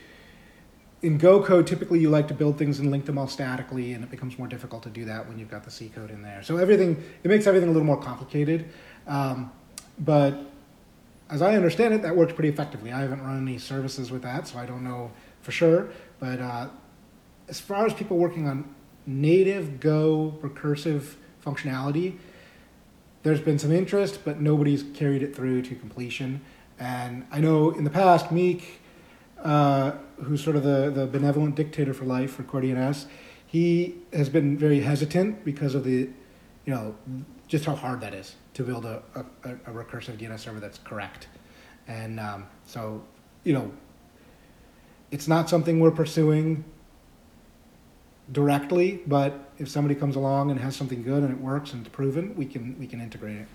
in 1.02 1.18
Go 1.18 1.42
code, 1.42 1.66
typically 1.66 2.00
you 2.00 2.08
like 2.08 2.28
to 2.28 2.34
build 2.34 2.58
things 2.58 2.78
and 2.78 2.90
link 2.90 3.04
them 3.04 3.18
all 3.18 3.28
statically, 3.28 3.92
and 3.92 4.02
it 4.02 4.10
becomes 4.10 4.38
more 4.38 4.48
difficult 4.48 4.82
to 4.84 4.90
do 4.90 5.04
that 5.04 5.28
when 5.28 5.38
you've 5.38 5.50
got 5.50 5.64
the 5.64 5.70
C 5.70 5.90
code 5.94 6.10
in 6.10 6.22
there. 6.22 6.42
So 6.42 6.56
everything 6.56 7.02
it 7.22 7.28
makes 7.28 7.46
everything 7.46 7.68
a 7.68 7.72
little 7.72 7.86
more 7.86 8.00
complicated. 8.00 8.70
Um, 9.06 9.52
but 9.98 10.38
as 11.28 11.42
I 11.42 11.54
understand 11.54 11.94
it, 11.94 12.02
that 12.02 12.16
works 12.16 12.32
pretty 12.32 12.48
effectively. 12.48 12.92
I 12.92 13.00
haven't 13.00 13.22
run 13.22 13.40
any 13.40 13.58
services 13.58 14.10
with 14.10 14.22
that, 14.22 14.48
so 14.48 14.58
I 14.58 14.66
don't 14.66 14.84
know 14.84 15.10
for 15.42 15.52
sure. 15.52 15.88
But 16.18 16.40
uh, 16.40 16.68
as 17.48 17.60
far 17.60 17.86
as 17.86 17.92
people 17.92 18.16
working 18.16 18.48
on 18.48 18.74
native 19.06 19.80
Go 19.80 20.38
recursive 20.40 21.14
functionality, 21.44 22.16
there's 23.22 23.40
been 23.40 23.58
some 23.58 23.72
interest, 23.72 24.20
but 24.24 24.40
nobody's 24.40 24.84
carried 24.94 25.22
it 25.22 25.34
through 25.34 25.62
to 25.62 25.74
completion. 25.74 26.40
And 26.78 27.26
I 27.30 27.40
know 27.40 27.70
in 27.70 27.84
the 27.84 27.90
past, 27.90 28.26
Miek, 28.26 28.62
uh, 29.46 29.96
who's 30.24 30.42
sort 30.42 30.56
of 30.56 30.64
the, 30.64 30.90
the 30.90 31.06
benevolent 31.06 31.54
dictator 31.54 31.94
for 31.94 32.04
life 32.04 32.32
for 32.32 32.42
CoreDNS, 32.42 33.06
he 33.46 33.94
has 34.12 34.28
been 34.28 34.58
very 34.58 34.80
hesitant 34.80 35.44
because 35.44 35.76
of 35.76 35.84
the, 35.84 36.10
you 36.64 36.74
know, 36.74 36.96
just 37.46 37.64
how 37.64 37.76
hard 37.76 38.00
that 38.00 38.12
is 38.12 38.34
to 38.54 38.64
build 38.64 38.84
a, 38.84 39.02
a, 39.14 39.50
a 39.50 39.70
recursive 39.70 40.18
DNS 40.18 40.40
server 40.40 40.58
that's 40.58 40.78
correct. 40.78 41.28
And 41.86 42.18
um, 42.18 42.48
so, 42.66 43.04
you 43.44 43.52
know, 43.52 43.72
it's 45.12 45.28
not 45.28 45.48
something 45.48 45.78
we're 45.78 45.92
pursuing 45.92 46.64
directly, 48.32 49.00
but 49.06 49.52
if 49.58 49.68
somebody 49.68 49.94
comes 49.94 50.16
along 50.16 50.50
and 50.50 50.58
has 50.58 50.74
something 50.74 51.04
good 51.04 51.22
and 51.22 51.30
it 51.30 51.40
works 51.40 51.72
and 51.72 51.86
it's 51.86 51.94
proven, 51.94 52.34
we 52.34 52.46
can 52.46 52.76
we 52.80 52.88
can 52.88 53.00
integrate 53.00 53.36
it. 53.36 53.48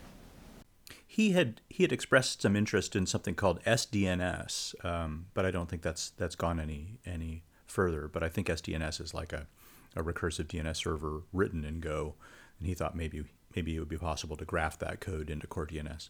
He 1.12 1.32
had 1.32 1.60
he 1.68 1.84
had 1.84 1.92
expressed 1.92 2.42
some 2.42 2.56
interest 2.56 2.96
in 2.96 3.06
something 3.06 3.36
called 3.36 3.62
SDNS, 3.66 4.86
um, 4.86 5.26
but 5.34 5.46
I 5.46 5.52
don't 5.52 5.68
think 5.68 5.82
that's 5.82 6.12
that's 6.12 6.38
gone 6.38 6.58
any 6.58 7.00
any 7.06 7.44
further. 7.66 8.08
But 8.08 8.24
I 8.24 8.30
think 8.30 8.48
SDNS 8.48 9.02
is 9.02 9.14
like 9.14 9.34
a, 9.34 9.48
a 9.94 10.04
recursive 10.04 10.46
DNS 10.46 10.78
server 10.78 11.24
written 11.34 11.66
in 11.66 11.82
Go, 11.82 12.16
and 12.58 12.66
he 12.66 12.74
thought 12.74 12.96
maybe 12.96 13.26
maybe 13.54 13.76
it 13.76 13.80
would 13.80 13.90
be 13.90 13.98
possible 13.98 14.38
to 14.38 14.46
graft 14.46 14.80
that 14.80 15.02
code 15.02 15.30
into 15.30 15.48
core 15.48 15.68
DNS. 15.68 16.08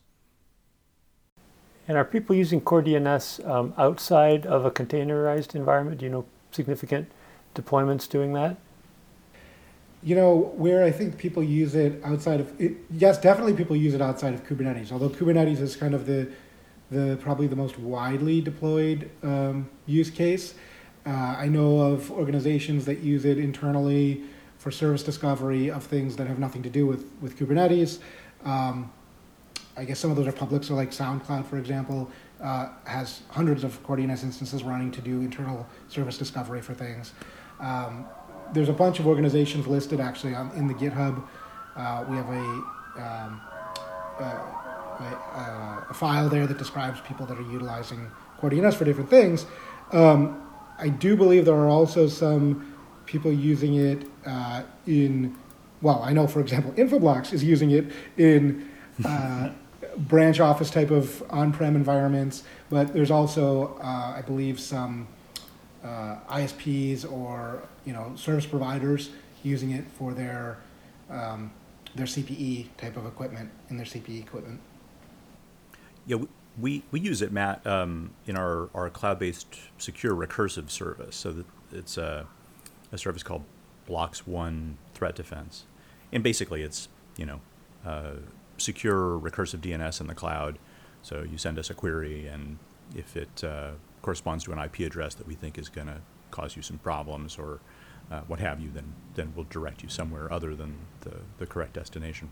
And 1.88 1.98
are 1.98 2.06
people 2.06 2.36
using 2.36 2.62
CoreDNS 2.62 3.50
um, 3.50 3.74
outside 3.80 4.46
of 4.46 4.66
a 4.66 4.70
containerized 4.70 5.56
environment? 5.56 5.98
Do 5.98 6.06
you 6.06 6.12
know 6.12 6.26
significant 6.52 7.12
deployments 7.56 8.08
doing 8.08 8.34
that? 8.34 8.56
You 10.04 10.16
know, 10.16 10.54
where 10.56 10.84
I 10.84 10.92
think 10.92 11.18
people 11.18 11.44
use 11.44 11.76
it 11.76 12.02
outside 12.04 12.40
of 12.40 12.60
it, 12.60 12.74
yes, 12.90 13.20
definitely 13.20 13.54
people 13.54 13.76
use 13.76 13.94
it 13.94 14.02
outside 14.02 14.34
of 14.34 14.44
Kubernetes. 14.44 14.92
Although 14.92 15.10
Kubernetes 15.10 15.60
is 15.60 15.76
kind 15.76 15.94
of 15.94 16.06
the 16.06 16.30
the 16.90 17.18
probably 17.22 17.48
the 17.48 17.56
most 17.56 17.80
widely 17.80 18.42
deployed 18.42 19.10
um, 19.24 19.70
use 19.86 20.10
case. 20.10 20.56
Uh, 21.06 21.10
I 21.10 21.48
know 21.48 21.80
of 21.80 22.12
organizations 22.12 22.86
that 22.86 23.00
use 23.00 23.26
it 23.26 23.38
internally 23.38 24.24
for 24.58 24.72
service 24.72 25.02
discovery 25.02 25.72
of 25.72 25.84
things 25.84 26.16
that 26.18 26.28
have 26.28 26.38
nothing 26.38 26.64
to 26.64 26.70
do 26.70 26.86
with 26.86 27.06
with 27.22 27.38
Kubernetes. 27.38 28.00
Um, 28.44 28.92
I 29.78 29.86
guess 29.86 30.00
some 30.00 30.12
of 30.12 30.18
those 30.18 30.28
are 30.28 30.34
public, 30.34 30.64
so 30.64 30.76
like 30.76 30.92
SoundCloud, 30.92 31.46
for 31.46 31.58
example, 31.58 32.12
uh, 32.42 32.70
has 32.86 33.22
hundreds 33.30 33.64
of 33.64 33.82
CoreDNS 33.84 34.24
instances 34.24 34.64
running 34.64 34.92
to 34.92 35.02
do 35.02 35.22
internal 35.22 35.66
service 35.88 36.18
discovery 36.18 36.62
for 36.62 36.74
things. 36.74 37.14
Um, 37.60 38.06
there's 38.54 38.70
a 38.70 38.74
bunch 38.74 39.00
of 39.00 39.08
organizations 39.08 39.68
listed 39.68 40.00
actually 40.00 40.36
on, 40.36 40.52
in 40.52 40.68
the 40.68 40.74
GitHub. 40.74 41.22
Uh, 41.76 42.06
we 42.10 42.18
have 42.18 42.30
a, 42.30 42.40
um, 42.98 43.42
a, 44.20 44.24
a, 44.24 45.88
a, 45.90 45.94
file 45.94 46.28
there 46.28 46.46
that 46.46 46.58
describes 46.58 47.00
people 47.02 47.26
that 47.26 47.38
are 47.38 47.52
utilizing 47.52 48.12
CoreDNS 48.40 48.74
for 48.74 48.86
different 48.86 49.10
things. 49.10 49.46
Um, 49.92 50.48
I 50.78 50.90
do 50.90 51.16
believe 51.16 51.46
there 51.46 51.56
are 51.56 51.70
also 51.70 52.08
some 52.08 52.76
people 53.06 53.32
using 53.32 53.76
it 53.76 54.08
uh, 54.26 54.64
in, 54.86 55.38
well, 55.82 56.02
I 56.04 56.12
know, 56.14 56.28
for 56.28 56.42
example, 56.42 56.72
Infoblox 56.74 57.34
is 57.34 57.44
using 57.44 57.72
it 57.72 57.92
in 58.18 58.70
uh, 59.06 59.52
branch 59.98 60.40
office 60.40 60.70
type 60.70 60.92
of 60.92 61.24
on-prem 61.30 61.76
environments, 61.76 62.44
but 62.70 62.94
there's 62.94 63.12
also, 63.12 63.78
uh, 63.82 64.16
I 64.18 64.24
believe, 64.26 64.60
some 64.60 65.08
uh, 65.84 66.18
ISPs 66.30 67.10
or 67.10 67.64
you 67.86 67.94
know 67.94 68.14
service 68.16 68.46
providers 68.46 69.10
using 69.44 69.72
it 69.72 69.86
for 69.98 70.14
their 70.14 70.58
um, 71.10 71.52
their 71.96 72.06
CPE 72.06 72.68
type 72.78 72.98
of 72.98 73.06
equipment 73.06 73.50
in 73.70 73.78
their 73.78 73.86
CPE 73.86 74.22
equipment. 74.22 74.60
Yeah, 76.06 76.18
we, 76.60 76.84
we 76.92 77.00
use 77.00 77.22
it, 77.22 77.32
Matt, 77.32 77.66
um, 77.66 78.12
in 78.26 78.36
our, 78.36 78.70
our 78.74 78.90
cloud-based 78.90 79.56
secure 79.78 80.16
recursive 80.16 80.70
service. 80.70 81.16
So 81.16 81.44
it's 81.72 81.98
a, 81.98 82.28
a 82.92 82.98
service 82.98 83.24
called 83.24 83.44
BloxOne 83.88 84.76
Threat 84.94 85.16
Defense, 85.16 85.66
and 86.12 86.24
basically 86.24 86.62
it's 86.62 86.88
you 87.18 87.26
know 87.26 87.42
uh, 87.86 88.14
secure 88.58 89.20
recursive 89.20 89.60
DNS 89.60 90.02
in 90.02 90.08
the 90.08 90.16
cloud. 90.16 90.60
So 91.04 91.24
you 91.30 91.38
send 91.38 91.58
us 91.58 91.70
a 91.70 91.74
query, 91.74 92.28
and 92.28 92.58
if 92.96 93.16
it 93.16 93.44
uh, 93.44 93.72
corresponds 94.02 94.44
to 94.46 94.52
an 94.52 94.60
IP 94.60 94.80
address 94.80 95.14
that 95.16 95.28
we 95.28 95.36
think 95.36 95.58
is 95.58 95.70
going 95.70 95.88
to 95.88 96.02
cause 96.32 96.56
you 96.56 96.62
some 96.62 96.78
problems 96.78 97.38
or 97.38 97.60
uh, 98.12 98.22
what 98.28 98.40
have 98.40 98.60
you, 98.60 98.70
then 98.74 98.94
then 99.16 99.34
we'll 99.36 99.46
direct 99.50 99.84
you 99.84 99.90
somewhere 99.90 100.32
other 100.32 100.56
than 100.56 100.76
the, 101.02 101.14
the 101.38 101.46
correct 101.46 101.74
destination. 101.74 102.30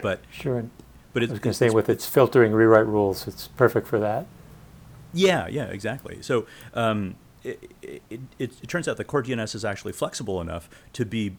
But 0.00 0.20
sure, 0.30 0.64
but 1.12 1.22
I 1.22 1.26
was 1.26 1.38
going 1.38 1.52
to 1.52 1.58
say 1.58 1.70
with 1.70 1.88
its 1.88 2.06
filtering 2.06 2.52
rewrite 2.52 2.86
rules, 2.86 3.28
it's 3.28 3.48
perfect 3.48 3.86
for 3.86 3.98
that. 4.00 4.26
Yeah, 5.12 5.46
yeah, 5.46 5.64
exactly. 5.64 6.22
So 6.22 6.46
um, 6.74 7.16
it, 7.44 7.72
it, 7.82 8.02
it, 8.08 8.20
it, 8.38 8.68
turns 8.68 8.88
out 8.88 8.96
that 8.96 9.06
CoreDNS 9.06 9.54
is 9.54 9.64
actually 9.64 9.92
flexible 9.92 10.40
enough 10.40 10.70
to 10.94 11.04
be 11.04 11.36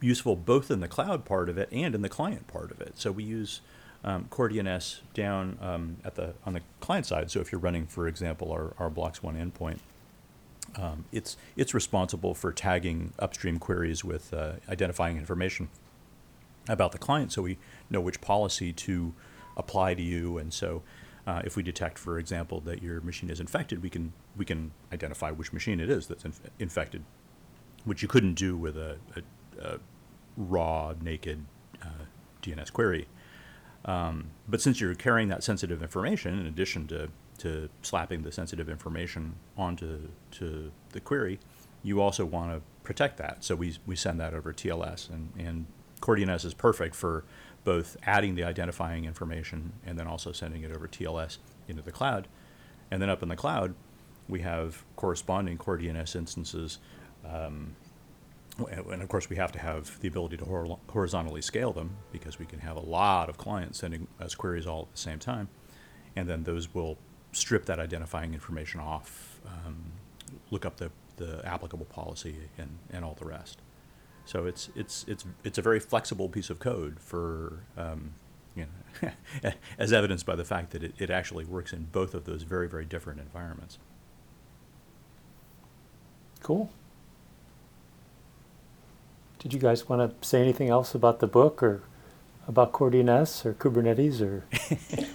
useful 0.00 0.36
both 0.36 0.70
in 0.70 0.80
the 0.80 0.88
cloud 0.88 1.24
part 1.24 1.48
of 1.48 1.58
it 1.58 1.68
and 1.72 1.94
in 1.94 2.02
the 2.02 2.08
client 2.08 2.46
part 2.46 2.70
of 2.70 2.80
it. 2.80 2.92
So 2.96 3.10
we 3.10 3.24
use 3.24 3.62
um, 4.06 4.28
CoreDNS 4.30 5.00
down 5.12 5.58
um, 5.60 5.96
at 6.04 6.14
the 6.14 6.34
on 6.46 6.52
the 6.52 6.62
client 6.80 7.04
side. 7.04 7.30
So 7.30 7.40
if 7.40 7.50
you're 7.50 7.60
running, 7.60 7.86
for 7.86 8.06
example, 8.06 8.52
our, 8.52 8.72
our 8.78 8.88
BloxOne 8.88 9.36
endpoint, 9.36 9.80
um, 10.76 11.04
it's 11.12 11.36
it's 11.56 11.74
responsible 11.74 12.32
for 12.32 12.52
tagging 12.52 13.12
upstream 13.18 13.58
queries 13.58 14.04
with 14.04 14.32
uh, 14.32 14.52
identifying 14.68 15.16
information 15.18 15.68
about 16.68 16.92
the 16.92 16.98
client, 16.98 17.32
so 17.32 17.42
we 17.42 17.58
know 17.90 18.00
which 18.00 18.20
policy 18.20 18.72
to 18.72 19.12
apply 19.56 19.94
to 19.94 20.02
you. 20.02 20.38
And 20.38 20.52
so, 20.52 20.82
uh, 21.26 21.42
if 21.44 21.56
we 21.56 21.62
detect, 21.62 21.98
for 21.98 22.18
example, 22.18 22.60
that 22.60 22.82
your 22.82 23.00
machine 23.00 23.30
is 23.30 23.40
infected, 23.40 23.82
we 23.82 23.90
can 23.90 24.12
we 24.36 24.44
can 24.44 24.70
identify 24.92 25.32
which 25.32 25.52
machine 25.52 25.80
it 25.80 25.90
is 25.90 26.06
that's 26.06 26.24
inf- 26.24 26.40
infected, 26.60 27.02
which 27.84 28.02
you 28.02 28.08
couldn't 28.08 28.34
do 28.34 28.56
with 28.56 28.76
a, 28.76 28.98
a 29.16 29.66
uh, 29.66 29.78
raw, 30.36 30.94
naked 31.00 31.44
uh, 31.82 32.04
DNS 32.42 32.72
query. 32.72 33.08
Um, 33.86 34.30
but 34.48 34.60
since 34.60 34.80
you're 34.80 34.94
carrying 34.94 35.28
that 35.28 35.44
sensitive 35.44 35.82
information, 35.82 36.38
in 36.38 36.46
addition 36.46 36.86
to, 36.88 37.08
to 37.38 37.68
slapping 37.82 38.22
the 38.22 38.32
sensitive 38.32 38.68
information 38.68 39.34
onto 39.56 40.08
to 40.32 40.72
the 40.90 41.00
query, 41.00 41.38
you 41.82 42.00
also 42.00 42.24
want 42.24 42.52
to 42.52 42.60
protect 42.82 43.16
that. 43.18 43.44
So 43.44 43.54
we, 43.54 43.76
we 43.86 43.94
send 43.94 44.18
that 44.20 44.34
over 44.34 44.52
TLS, 44.52 45.08
and, 45.08 45.30
and 45.38 45.66
CoreDNS 46.00 46.44
is 46.44 46.52
perfect 46.54 46.94
for 46.94 47.24
both 47.64 47.96
adding 48.04 48.34
the 48.34 48.44
identifying 48.44 49.04
information 49.04 49.72
and 49.84 49.98
then 49.98 50.06
also 50.06 50.32
sending 50.32 50.62
it 50.62 50.72
over 50.72 50.86
TLS 50.86 51.38
into 51.68 51.82
the 51.82 51.92
cloud. 51.92 52.28
And 52.90 53.00
then 53.00 53.10
up 53.10 53.22
in 53.22 53.28
the 53.28 53.36
cloud, 53.36 53.74
we 54.28 54.40
have 54.40 54.84
corresponding 54.96 55.58
CoreDNS 55.58 56.16
instances 56.16 56.78
um, 57.24 57.74
and 58.58 59.02
of 59.02 59.08
course 59.08 59.28
we 59.28 59.36
have 59.36 59.52
to 59.52 59.58
have 59.58 60.00
the 60.00 60.08
ability 60.08 60.36
to 60.38 60.78
horizontally 60.88 61.42
scale 61.42 61.72
them 61.72 61.96
because 62.12 62.38
we 62.38 62.46
can 62.46 62.60
have 62.60 62.76
a 62.76 62.80
lot 62.80 63.28
of 63.28 63.36
clients 63.36 63.78
sending 63.78 64.06
us 64.20 64.34
queries 64.34 64.66
all 64.66 64.82
at 64.82 64.92
the 64.92 64.98
same 64.98 65.18
time. 65.18 65.48
And 66.14 66.28
then 66.28 66.44
those 66.44 66.74
will 66.74 66.96
strip 67.32 67.66
that 67.66 67.78
identifying 67.78 68.32
information 68.32 68.80
off 68.80 69.40
um, 69.46 69.92
look 70.50 70.64
up 70.64 70.78
the, 70.78 70.90
the 71.16 71.42
applicable 71.44 71.84
policy 71.86 72.36
and, 72.56 72.78
and 72.90 73.04
all 73.04 73.14
the 73.18 73.26
rest. 73.26 73.60
So 74.24 74.46
it's 74.46 74.70
it's 74.74 75.04
it's 75.06 75.24
it's 75.44 75.58
a 75.58 75.62
very 75.62 75.78
flexible 75.78 76.28
piece 76.28 76.50
of 76.50 76.58
code 76.58 76.98
for 76.98 77.62
um, 77.76 78.14
you 78.56 78.66
know, 79.02 79.52
as 79.78 79.92
evidenced 79.92 80.26
by 80.26 80.34
the 80.34 80.44
fact 80.44 80.70
that 80.72 80.82
it, 80.82 80.94
it 80.98 81.10
actually 81.10 81.44
works 81.44 81.72
in 81.72 81.84
both 81.92 82.12
of 82.12 82.24
those 82.24 82.42
very 82.42 82.68
very 82.68 82.84
different 82.84 83.20
environments. 83.20 83.78
Cool 86.42 86.70
did 89.46 89.52
you 89.52 89.60
guys 89.60 89.88
want 89.88 90.20
to 90.20 90.26
say 90.26 90.40
anything 90.40 90.70
else 90.70 90.92
about 90.92 91.20
the 91.20 91.28
book 91.28 91.62
or 91.62 91.80
about 92.48 92.72
CoreDNS 92.72 93.46
or 93.46 93.54
Kubernetes 93.54 94.20
or? 94.20 94.44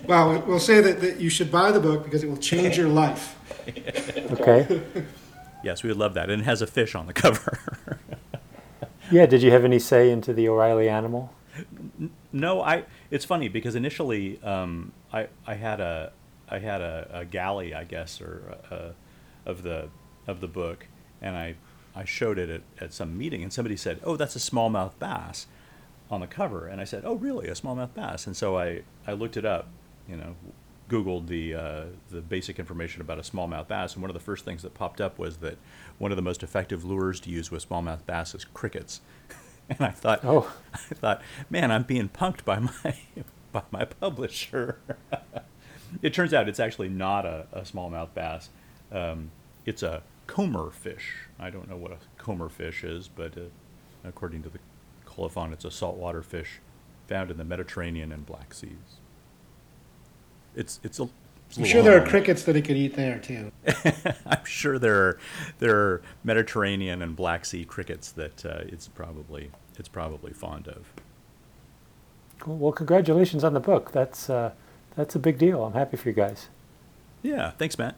Well, 0.07 0.41
we'll 0.47 0.57
say 0.57 0.79
that, 0.79 1.01
that 1.01 1.19
you 1.19 1.29
should 1.29 1.51
buy 1.51 1.71
the 1.71 1.81
book 1.81 2.05
because 2.05 2.23
it 2.23 2.29
will 2.29 2.37
change 2.37 2.77
your 2.77 2.87
life. 2.87 3.37
Okay. 4.31 4.81
Yes, 5.63 5.83
we 5.83 5.89
would 5.89 5.97
love 5.97 6.13
that. 6.13 6.29
And 6.29 6.41
it 6.41 6.45
has 6.45 6.61
a 6.61 6.67
fish 6.67 6.95
on 6.95 7.07
the 7.07 7.13
cover. 7.13 7.59
Yeah. 9.11 9.25
Did 9.25 9.43
you 9.43 9.51
have 9.51 9.65
any 9.65 9.77
say 9.77 10.09
into 10.09 10.31
the 10.31 10.47
O'Reilly 10.47 10.87
animal? 10.87 11.33
no, 12.31 12.61
I. 12.61 12.85
It's 13.09 13.25
funny 13.25 13.49
because 13.49 13.75
initially, 13.75 14.41
um, 14.41 14.93
I 15.11 15.27
I 15.45 15.55
had 15.55 15.81
a 15.81 16.13
I 16.47 16.59
had 16.59 16.79
a, 16.79 17.09
a 17.11 17.25
galley, 17.25 17.73
I 17.73 17.83
guess, 17.83 18.21
or 18.21 18.55
a, 18.71 18.93
of 19.45 19.63
the 19.63 19.89
of 20.27 20.39
the 20.39 20.47
book, 20.47 20.87
and 21.21 21.35
I 21.35 21.55
I 21.95 22.05
showed 22.05 22.37
it 22.39 22.49
at, 22.49 22.61
at 22.79 22.93
some 22.93 23.17
meeting, 23.17 23.43
and 23.43 23.51
somebody 23.51 23.75
said, 23.77 23.99
"Oh, 24.03 24.15
that's 24.17 24.35
a 24.35 24.39
smallmouth 24.39 24.93
bass." 24.99 25.47
on 26.09 26.19
the 26.19 26.27
cover, 26.27 26.67
and 26.67 26.81
I 26.81 26.83
said, 26.83 27.03
"Oh, 27.05 27.13
really? 27.15 27.47
A 27.47 27.53
smallmouth 27.53 27.93
bass?" 27.93 28.27
And 28.27 28.35
so 28.35 28.57
I, 28.57 28.81
I 29.07 29.13
looked 29.13 29.37
it 29.37 29.45
up, 29.45 29.69
you 30.09 30.17
know, 30.17 30.35
Googled 30.89 31.27
the 31.27 31.55
uh, 31.55 31.83
the 32.09 32.19
basic 32.21 32.59
information 32.59 33.01
about 33.01 33.17
a 33.17 33.21
smallmouth 33.21 33.69
bass, 33.69 33.93
and 33.93 34.01
one 34.01 34.09
of 34.09 34.13
the 34.13 34.19
first 34.19 34.43
things 34.43 34.61
that 34.63 34.73
popped 34.73 34.99
up 34.99 35.17
was 35.17 35.37
that 35.37 35.57
one 35.99 36.11
of 36.11 36.17
the 36.17 36.21
most 36.21 36.43
effective 36.43 36.83
lures 36.83 37.21
to 37.21 37.29
use 37.29 37.49
with 37.49 37.67
smallmouth 37.67 38.05
bass 38.05 38.35
is 38.35 38.43
crickets. 38.43 38.99
and 39.69 39.79
I 39.79 39.91
thought, 39.91 40.19
Oh. 40.25 40.53
I 40.73 40.77
thought, 40.95 41.21
man, 41.49 41.71
I'm 41.71 41.83
being 41.83 42.09
punked 42.09 42.43
by 42.43 42.59
my 42.83 42.95
by 43.53 43.63
my 43.71 43.85
publisher. 43.85 44.79
it 46.01 46.13
turns 46.13 46.33
out 46.33 46.49
it's 46.49 46.59
actually 46.59 46.89
not 46.89 47.25
a, 47.25 47.47
a 47.53 47.61
smallmouth 47.61 48.13
bass. 48.13 48.49
Um, 48.91 49.31
it's 49.65 49.81
a 49.83 50.03
comber 50.31 50.69
fish. 50.69 51.27
I 51.37 51.49
don't 51.49 51.69
know 51.69 51.75
what 51.75 51.91
a 51.91 51.97
comber 52.17 52.47
fish 52.47 52.85
is, 52.85 53.09
but 53.09 53.37
uh, 53.37 53.41
according 54.05 54.43
to 54.43 54.49
the 54.49 54.59
colophon, 55.05 55.51
it's 55.51 55.65
a 55.65 55.71
saltwater 55.71 56.23
fish 56.23 56.61
found 57.07 57.29
in 57.29 57.37
the 57.37 57.43
Mediterranean 57.43 58.13
and 58.13 58.25
Black 58.25 58.53
Seas. 58.53 58.71
It's 60.55 60.79
it's 60.83 60.99
a. 60.99 61.03
it's 61.49 61.57
a 61.57 61.59
I'm 61.59 61.63
little 61.63 61.65
sure 61.65 61.83
there 61.83 62.01
are 62.01 62.07
crickets 62.07 62.43
that 62.43 62.55
it 62.55 62.61
could 62.61 62.77
eat 62.77 62.95
there 62.95 63.19
too. 63.19 63.51
I'm 64.25 64.45
sure 64.45 64.79
there 64.79 64.95
are 64.95 65.19
there 65.59 65.75
are 65.75 66.01
Mediterranean 66.23 67.01
and 67.01 67.13
Black 67.13 67.43
Sea 67.45 67.65
crickets 67.65 68.13
that 68.13 68.45
uh, 68.45 68.61
it's 68.67 68.87
probably 68.87 69.51
it's 69.77 69.89
probably 69.89 70.31
fond 70.31 70.69
of. 70.69 70.93
Cool. 72.39 72.57
Well, 72.57 72.71
congratulations 72.71 73.43
on 73.43 73.53
the 73.53 73.59
book. 73.59 73.91
That's 73.91 74.29
uh, 74.29 74.51
that's 74.95 75.13
a 75.15 75.19
big 75.19 75.37
deal. 75.37 75.65
I'm 75.65 75.73
happy 75.73 75.97
for 75.97 76.07
you 76.07 76.15
guys. 76.15 76.47
Yeah, 77.21 77.51
thanks, 77.51 77.77
Matt. 77.77 77.95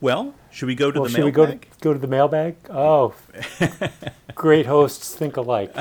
Well, 0.00 0.34
should 0.50 0.66
we 0.66 0.74
go 0.74 0.90
to 0.90 1.00
well, 1.00 1.08
the 1.08 1.14
should 1.14 1.24
we 1.24 1.30
go 1.30 1.46
to, 1.46 1.58
go 1.80 1.92
to 1.92 1.98
the 1.98 2.06
mailbag? 2.06 2.56
Oh, 2.68 3.14
great 4.34 4.66
hosts 4.66 5.14
think 5.14 5.36
alike. 5.36 5.74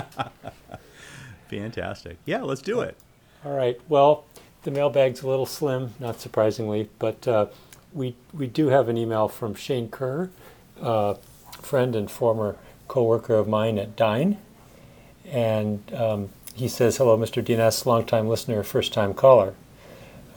Fantastic. 1.50 2.18
Yeah, 2.26 2.42
let's 2.42 2.62
do 2.62 2.82
it. 2.82 2.98
All 3.44 3.56
right. 3.56 3.80
Well, 3.90 4.26
the 4.64 4.72
mailbag's 4.72 5.22
a 5.22 5.28
little 5.28 5.46
slim, 5.46 5.94
not 6.00 6.20
surprisingly, 6.20 6.90
but 6.98 7.28
uh, 7.28 7.48
we 7.94 8.16
we 8.34 8.48
do 8.48 8.68
have 8.68 8.90
an 8.90 8.98
email 8.98 9.28
from 9.28 9.54
Shane 9.54 9.90
Kerr, 9.90 10.30
uh, 10.82 11.16
friend 11.62 11.96
and 11.96 12.10
former 12.10 12.58
coworker 12.88 13.36
of 13.36 13.48
mine 13.48 13.78
at 13.78 13.96
Dyn, 13.96 14.38
and 15.26 15.94
um, 15.94 16.30
he 16.54 16.68
says, 16.68 16.98
"Hello, 16.98 17.18
Mr. 17.18 17.44
DNS, 17.44 17.86
longtime 17.86 18.28
listener, 18.28 18.64
first-time 18.64 19.14
caller." 19.14 19.54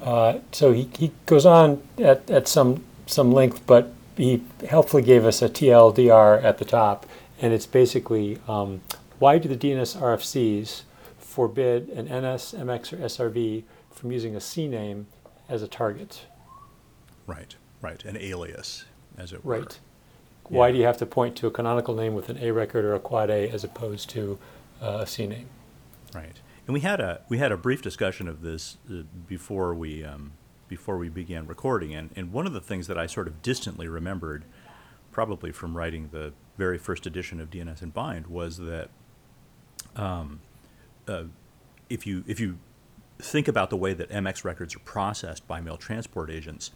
Uh, 0.02 0.38
so 0.52 0.72
he, 0.72 0.88
he 0.96 1.12
goes 1.26 1.44
on 1.44 1.82
at, 1.98 2.30
at 2.30 2.46
some 2.46 2.84
some 3.08 3.32
length, 3.32 3.66
but 3.66 3.92
he 4.16 4.42
helpfully 4.68 5.02
gave 5.02 5.24
us 5.24 5.42
a 5.42 5.48
TLDR 5.48 6.42
at 6.42 6.58
the 6.58 6.64
top, 6.64 7.06
and 7.40 7.52
it's 7.52 7.66
basically 7.66 8.38
um, 8.46 8.80
why 9.18 9.38
do 9.38 9.48
the 9.48 9.56
DNS 9.56 9.96
RFCs 9.96 10.82
forbid 11.18 11.88
an 11.90 12.06
NS, 12.06 12.54
MX, 12.54 12.92
or 12.92 12.96
SRV 12.96 13.64
from 13.90 14.12
using 14.12 14.34
a 14.34 14.38
CNAME 14.38 15.06
as 15.48 15.62
a 15.62 15.68
target? 15.68 16.26
Right, 17.26 17.56
right. 17.80 18.04
An 18.04 18.16
alias, 18.16 18.84
as 19.16 19.32
it 19.32 19.44
were. 19.44 19.60
Right. 19.60 19.80
Why 20.44 20.72
do 20.72 20.78
you 20.78 20.84
have 20.84 20.96
to 20.98 21.06
point 21.06 21.36
to 21.36 21.46
a 21.46 21.50
canonical 21.50 21.94
name 21.94 22.14
with 22.14 22.30
an 22.30 22.38
A 22.38 22.52
record 22.52 22.84
or 22.84 22.94
a 22.94 23.00
quad 23.00 23.28
A 23.28 23.50
as 23.50 23.64
opposed 23.64 24.08
to 24.10 24.38
uh, 24.80 25.00
a 25.00 25.04
CNAME? 25.04 25.44
Right. 26.14 26.40
And 26.66 26.74
we 26.74 26.80
had 26.80 27.00
a 27.00 27.22
we 27.28 27.38
had 27.38 27.52
a 27.52 27.56
brief 27.56 27.82
discussion 27.82 28.28
of 28.28 28.42
this 28.42 28.78
uh, 28.90 29.02
before 29.26 29.74
we 29.74 30.04
um, 30.04 30.32
before 30.68 30.98
we 30.98 31.08
began 31.08 31.46
recording, 31.46 31.94
and, 31.94 32.10
and 32.16 32.32
one 32.32 32.46
of 32.46 32.52
the 32.52 32.60
things 32.60 32.86
that 32.86 32.98
I 32.98 33.06
sort 33.06 33.26
of 33.26 33.42
distantly 33.42 33.88
remembered, 33.88 34.44
probably 35.10 35.52
from 35.52 35.76
writing 35.76 36.10
the 36.12 36.32
very 36.56 36.78
first 36.78 37.06
edition 37.06 37.40
of 37.40 37.50
DNS 37.50 37.82
and 37.82 37.92
Bind, 37.92 38.26
was 38.26 38.58
that 38.58 38.90
um, 39.96 40.40
uh, 41.06 41.24
if 41.88 42.06
you 42.06 42.24
if 42.26 42.38
you 42.38 42.58
think 43.18 43.48
about 43.48 43.70
the 43.70 43.76
way 43.76 43.94
that 43.94 44.10
MX 44.10 44.44
records 44.44 44.76
are 44.76 44.80
processed 44.80 45.46
by 45.48 45.60
mail 45.60 45.76
transport 45.76 46.30
agents, 46.30 46.70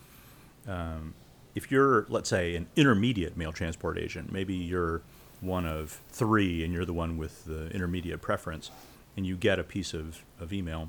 um, 0.66 1.14
if 1.54 1.70
you're 1.70 2.06
let's 2.08 2.30
say 2.30 2.56
an 2.56 2.66
intermediate 2.76 3.36
mail 3.36 3.52
transport 3.52 3.98
agent, 3.98 4.32
maybe 4.32 4.54
you're 4.54 5.02
one 5.42 5.66
of 5.66 6.00
three 6.08 6.64
and 6.64 6.72
you're 6.72 6.84
the 6.84 6.92
one 6.92 7.18
with 7.18 7.44
the 7.44 7.68
intermediate 7.70 8.22
preference, 8.22 8.70
and 9.16 9.26
you 9.26 9.36
get 9.36 9.58
a 9.58 9.64
piece 9.64 9.92
of, 9.92 10.24
of 10.40 10.52
email, 10.52 10.88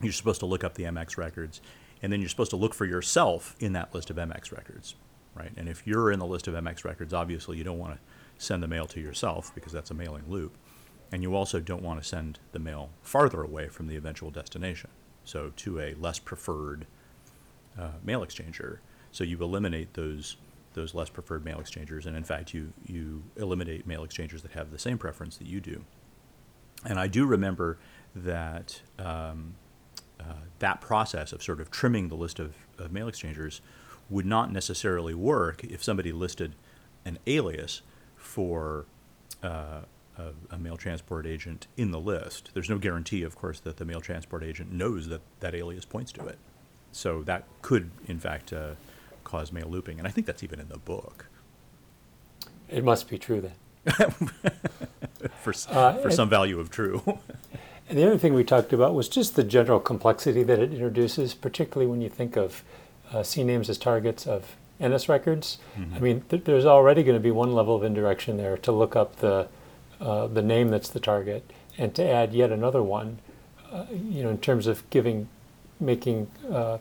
you're 0.00 0.12
supposed 0.12 0.40
to 0.40 0.46
look 0.46 0.64
up 0.64 0.74
the 0.74 0.84
MX 0.84 1.16
records, 1.16 1.60
and 2.02 2.12
then 2.12 2.20
you're 2.20 2.28
supposed 2.28 2.50
to 2.50 2.56
look 2.56 2.74
for 2.74 2.86
yourself 2.86 3.54
in 3.60 3.72
that 3.74 3.94
list 3.94 4.10
of 4.10 4.16
MX 4.16 4.52
records, 4.52 4.94
right? 5.34 5.52
And 5.56 5.68
if 5.68 5.86
you're 5.86 6.10
in 6.10 6.18
the 6.18 6.26
list 6.26 6.48
of 6.48 6.54
MX 6.54 6.84
records, 6.84 7.12
obviously 7.12 7.56
you 7.56 7.64
don't 7.64 7.78
want 7.78 7.94
to 7.94 8.00
send 8.38 8.62
the 8.62 8.68
mail 8.68 8.86
to 8.86 9.00
yourself 9.00 9.52
because 9.54 9.72
that's 9.72 9.90
a 9.90 9.94
mailing 9.94 10.24
loop. 10.28 10.56
And 11.12 11.22
you 11.22 11.34
also 11.34 11.60
don't 11.60 11.82
want 11.82 12.00
to 12.00 12.08
send 12.08 12.38
the 12.52 12.58
mail 12.58 12.90
farther 13.02 13.42
away 13.42 13.68
from 13.68 13.88
the 13.88 13.96
eventual 13.96 14.30
destination, 14.30 14.90
so 15.24 15.52
to 15.56 15.80
a 15.80 15.94
less 15.94 16.18
preferred 16.18 16.86
uh, 17.78 17.92
mail 18.02 18.24
exchanger. 18.24 18.78
So 19.10 19.24
you 19.24 19.38
eliminate 19.42 19.94
those 19.94 20.36
those 20.74 20.94
less 20.94 21.08
preferred 21.08 21.44
mail 21.44 21.58
exchangers, 21.58 22.06
and 22.06 22.16
in 22.16 22.22
fact, 22.22 22.54
you 22.54 22.72
you 22.86 23.24
eliminate 23.36 23.88
mail 23.88 24.04
exchangers 24.04 24.42
that 24.42 24.52
have 24.52 24.70
the 24.70 24.78
same 24.78 24.98
preference 24.98 25.36
that 25.38 25.48
you 25.48 25.60
do. 25.60 25.84
And 26.84 26.98
I 26.98 27.08
do 27.08 27.26
remember 27.26 27.78
that 28.14 28.80
um, 28.98 29.54
that 30.58 30.80
process 30.80 31.32
of 31.32 31.42
sort 31.42 31.60
of 31.60 31.70
trimming 31.70 32.08
the 32.08 32.14
list 32.14 32.38
of, 32.38 32.54
of 32.78 32.92
mail 32.92 33.08
exchangers 33.08 33.60
would 34.08 34.26
not 34.26 34.52
necessarily 34.52 35.14
work 35.14 35.64
if 35.64 35.82
somebody 35.82 36.12
listed 36.12 36.54
an 37.04 37.18
alias 37.26 37.82
for 38.16 38.86
uh, 39.42 39.80
a, 40.18 40.24
a 40.50 40.58
mail 40.58 40.76
transport 40.76 41.26
agent 41.26 41.66
in 41.76 41.90
the 41.90 42.00
list. 42.00 42.50
There's 42.52 42.68
no 42.68 42.78
guarantee, 42.78 43.22
of 43.22 43.36
course, 43.36 43.60
that 43.60 43.76
the 43.78 43.84
mail 43.84 44.00
transport 44.00 44.42
agent 44.42 44.72
knows 44.72 45.08
that 45.08 45.22
that 45.40 45.54
alias 45.54 45.84
points 45.84 46.12
to 46.12 46.26
it. 46.26 46.38
So 46.92 47.22
that 47.22 47.44
could, 47.62 47.90
in 48.08 48.18
fact, 48.18 48.52
uh, 48.52 48.72
cause 49.24 49.52
mail 49.52 49.68
looping. 49.68 49.98
And 49.98 50.06
I 50.08 50.10
think 50.10 50.26
that's 50.26 50.42
even 50.42 50.60
in 50.60 50.68
the 50.68 50.78
book 50.78 51.26
It 52.68 52.84
must 52.84 53.08
be 53.08 53.16
true 53.18 53.40
then. 53.40 53.52
for, 55.42 55.54
Uh, 55.68 55.94
for 55.98 56.10
some 56.10 56.28
value 56.28 56.58
of 56.60 56.70
true. 56.70 57.02
And 57.90 57.98
the 57.98 58.06
other 58.06 58.18
thing 58.18 58.34
we 58.34 58.44
talked 58.44 58.72
about 58.72 58.94
was 58.94 59.08
just 59.08 59.34
the 59.34 59.42
general 59.42 59.80
complexity 59.80 60.44
that 60.44 60.60
it 60.60 60.72
introduces, 60.72 61.34
particularly 61.34 61.90
when 61.90 62.00
you 62.00 62.08
think 62.08 62.36
of 62.36 62.62
uh, 63.10 63.16
CNAMEs 63.16 63.68
as 63.68 63.78
targets 63.78 64.28
of 64.28 64.54
NS 64.80 65.08
records. 65.08 65.58
I 65.96 65.98
mean, 65.98 66.20
th- 66.28 66.44
there's 66.44 66.64
already 66.64 67.02
going 67.02 67.16
to 67.16 67.20
be 67.22 67.32
one 67.32 67.52
level 67.52 67.74
of 67.74 67.82
indirection 67.82 68.36
there 68.36 68.56
to 68.58 68.70
look 68.70 68.94
up 68.94 69.16
the 69.16 69.48
uh, 70.00 70.28
the 70.28 70.40
name 70.40 70.70
that's 70.70 70.88
the 70.88 71.00
target, 71.00 71.52
and 71.76 71.92
to 71.96 72.08
add 72.08 72.32
yet 72.32 72.52
another 72.52 72.80
one. 72.80 73.18
Uh, 73.72 73.86
you 73.92 74.22
know, 74.22 74.30
in 74.30 74.38
terms 74.38 74.68
of 74.68 74.88
giving, 74.90 75.28
making 75.80 76.30
uh, 76.48 76.78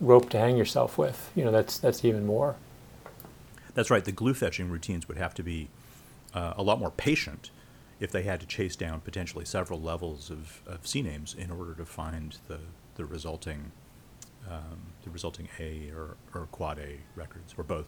rope 0.00 0.30
to 0.30 0.38
hang 0.38 0.56
yourself 0.56 0.96
with. 0.96 1.32
You 1.34 1.44
know, 1.44 1.50
that's 1.50 1.76
that's 1.76 2.04
even 2.04 2.24
more. 2.24 2.54
That's 3.74 3.90
right. 3.90 4.04
The 4.04 4.12
glue 4.12 4.34
fetching 4.34 4.70
routines 4.70 5.08
would 5.08 5.18
have 5.18 5.34
to 5.34 5.42
be 5.42 5.70
uh, 6.34 6.54
a 6.56 6.62
lot 6.62 6.78
more 6.78 6.92
patient 6.92 7.50
if 8.02 8.10
they 8.10 8.24
had 8.24 8.40
to 8.40 8.46
chase 8.46 8.74
down 8.74 9.00
potentially 9.00 9.44
several 9.44 9.80
levels 9.80 10.28
of, 10.28 10.60
of 10.66 10.82
CNAMEs 10.82 11.38
in 11.38 11.52
order 11.52 11.72
to 11.74 11.84
find 11.84 12.36
the, 12.48 12.58
the 12.96 13.04
resulting 13.04 13.70
um, 14.50 14.92
the 15.04 15.10
resulting 15.10 15.48
A 15.60 15.92
or, 15.96 16.16
or 16.34 16.46
quad 16.50 16.80
A 16.80 16.98
records 17.14 17.54
or 17.56 17.62
both. 17.62 17.86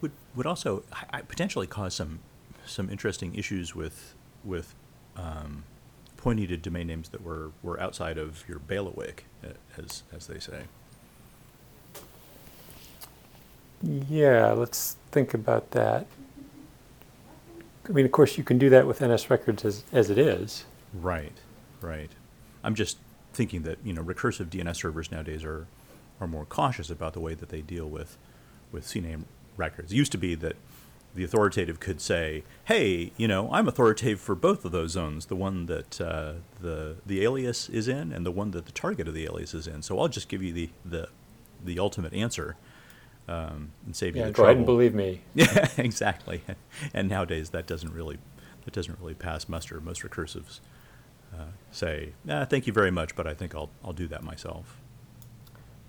Would 0.00 0.12
would 0.36 0.46
also 0.46 0.84
I- 1.12 1.22
potentially 1.22 1.66
cause 1.66 1.94
some 1.94 2.20
some 2.64 2.88
interesting 2.88 3.34
issues 3.34 3.74
with 3.74 4.14
with 4.44 4.72
um, 5.16 5.64
to 6.46 6.56
domain 6.56 6.86
names 6.86 7.08
that 7.08 7.24
were, 7.24 7.50
were 7.62 7.78
outside 7.80 8.18
of 8.18 8.44
your 8.48 8.60
bailiwick, 8.60 9.24
as 9.76 10.04
as 10.14 10.28
they 10.28 10.38
say. 10.38 10.62
Yeah, 13.82 14.52
let's 14.52 14.96
think 15.10 15.34
about 15.34 15.72
that. 15.72 16.06
I 17.88 17.92
mean, 17.92 18.06
of 18.06 18.12
course, 18.12 18.38
you 18.38 18.44
can 18.44 18.58
do 18.58 18.70
that 18.70 18.86
with 18.86 19.02
NS 19.02 19.30
records 19.30 19.64
as, 19.64 19.84
as 19.92 20.10
it 20.10 20.18
is. 20.18 20.64
Right, 20.92 21.36
right. 21.80 22.10
I'm 22.62 22.74
just 22.74 22.98
thinking 23.32 23.62
that 23.62 23.78
you 23.84 23.92
know 23.92 24.02
recursive 24.02 24.46
DNS 24.46 24.76
servers 24.76 25.10
nowadays 25.10 25.44
are 25.44 25.66
are 26.20 26.26
more 26.26 26.44
cautious 26.44 26.88
about 26.88 27.12
the 27.12 27.20
way 27.20 27.34
that 27.34 27.48
they 27.48 27.60
deal 27.60 27.88
with 27.88 28.16
with 28.72 28.84
CNAME 28.84 29.24
records. 29.56 29.92
It 29.92 29.96
used 29.96 30.12
to 30.12 30.18
be 30.18 30.34
that 30.36 30.56
the 31.14 31.24
authoritative 31.24 31.78
could 31.78 32.00
say, 32.00 32.42
"Hey, 32.64 33.12
you 33.16 33.28
know, 33.28 33.50
I'm 33.52 33.68
authoritative 33.68 34.20
for 34.20 34.34
both 34.34 34.64
of 34.64 34.72
those 34.72 34.92
zones, 34.92 35.26
the 35.26 35.36
one 35.36 35.66
that 35.66 36.00
uh, 36.00 36.34
the 36.60 36.96
the 37.04 37.22
alias 37.22 37.68
is 37.68 37.86
in, 37.86 38.12
and 38.12 38.24
the 38.24 38.32
one 38.32 38.52
that 38.52 38.66
the 38.66 38.72
target 38.72 39.08
of 39.08 39.14
the 39.14 39.24
alias 39.24 39.52
is 39.52 39.66
in. 39.66 39.82
So 39.82 39.98
I'll 39.98 40.08
just 40.08 40.28
give 40.28 40.42
you 40.42 40.52
the 40.52 40.70
the, 40.84 41.08
the 41.62 41.78
ultimate 41.78 42.14
answer 42.14 42.56
um, 43.28 43.72
and 43.86 43.94
save 43.96 44.16
you 44.16 44.22
Yeah, 44.22 44.26
the 44.28 44.32
go 44.32 44.44
trouble." 44.44 44.46
ahead 44.48 44.56
and 44.58 44.66
believe 44.66 44.94
me. 44.94 45.20
Yeah, 45.34 45.68
exactly. 45.78 46.42
And 46.94 47.08
nowadays 47.08 47.50
that 47.50 47.66
doesn't 47.66 47.92
really 47.92 48.18
that 48.64 48.74
doesn't 48.74 48.98
really 49.00 49.14
pass 49.14 49.48
muster. 49.48 49.80
Most 49.80 50.02
recursives 50.02 50.60
uh, 51.34 51.46
say, 51.70 52.12
nah, 52.24 52.44
"Thank 52.44 52.66
you 52.66 52.72
very 52.72 52.90
much, 52.90 53.14
but 53.16 53.26
I 53.26 53.34
think 53.34 53.54
I'll 53.54 53.70
I'll 53.84 53.92
do 53.92 54.06
that 54.08 54.22
myself." 54.22 54.80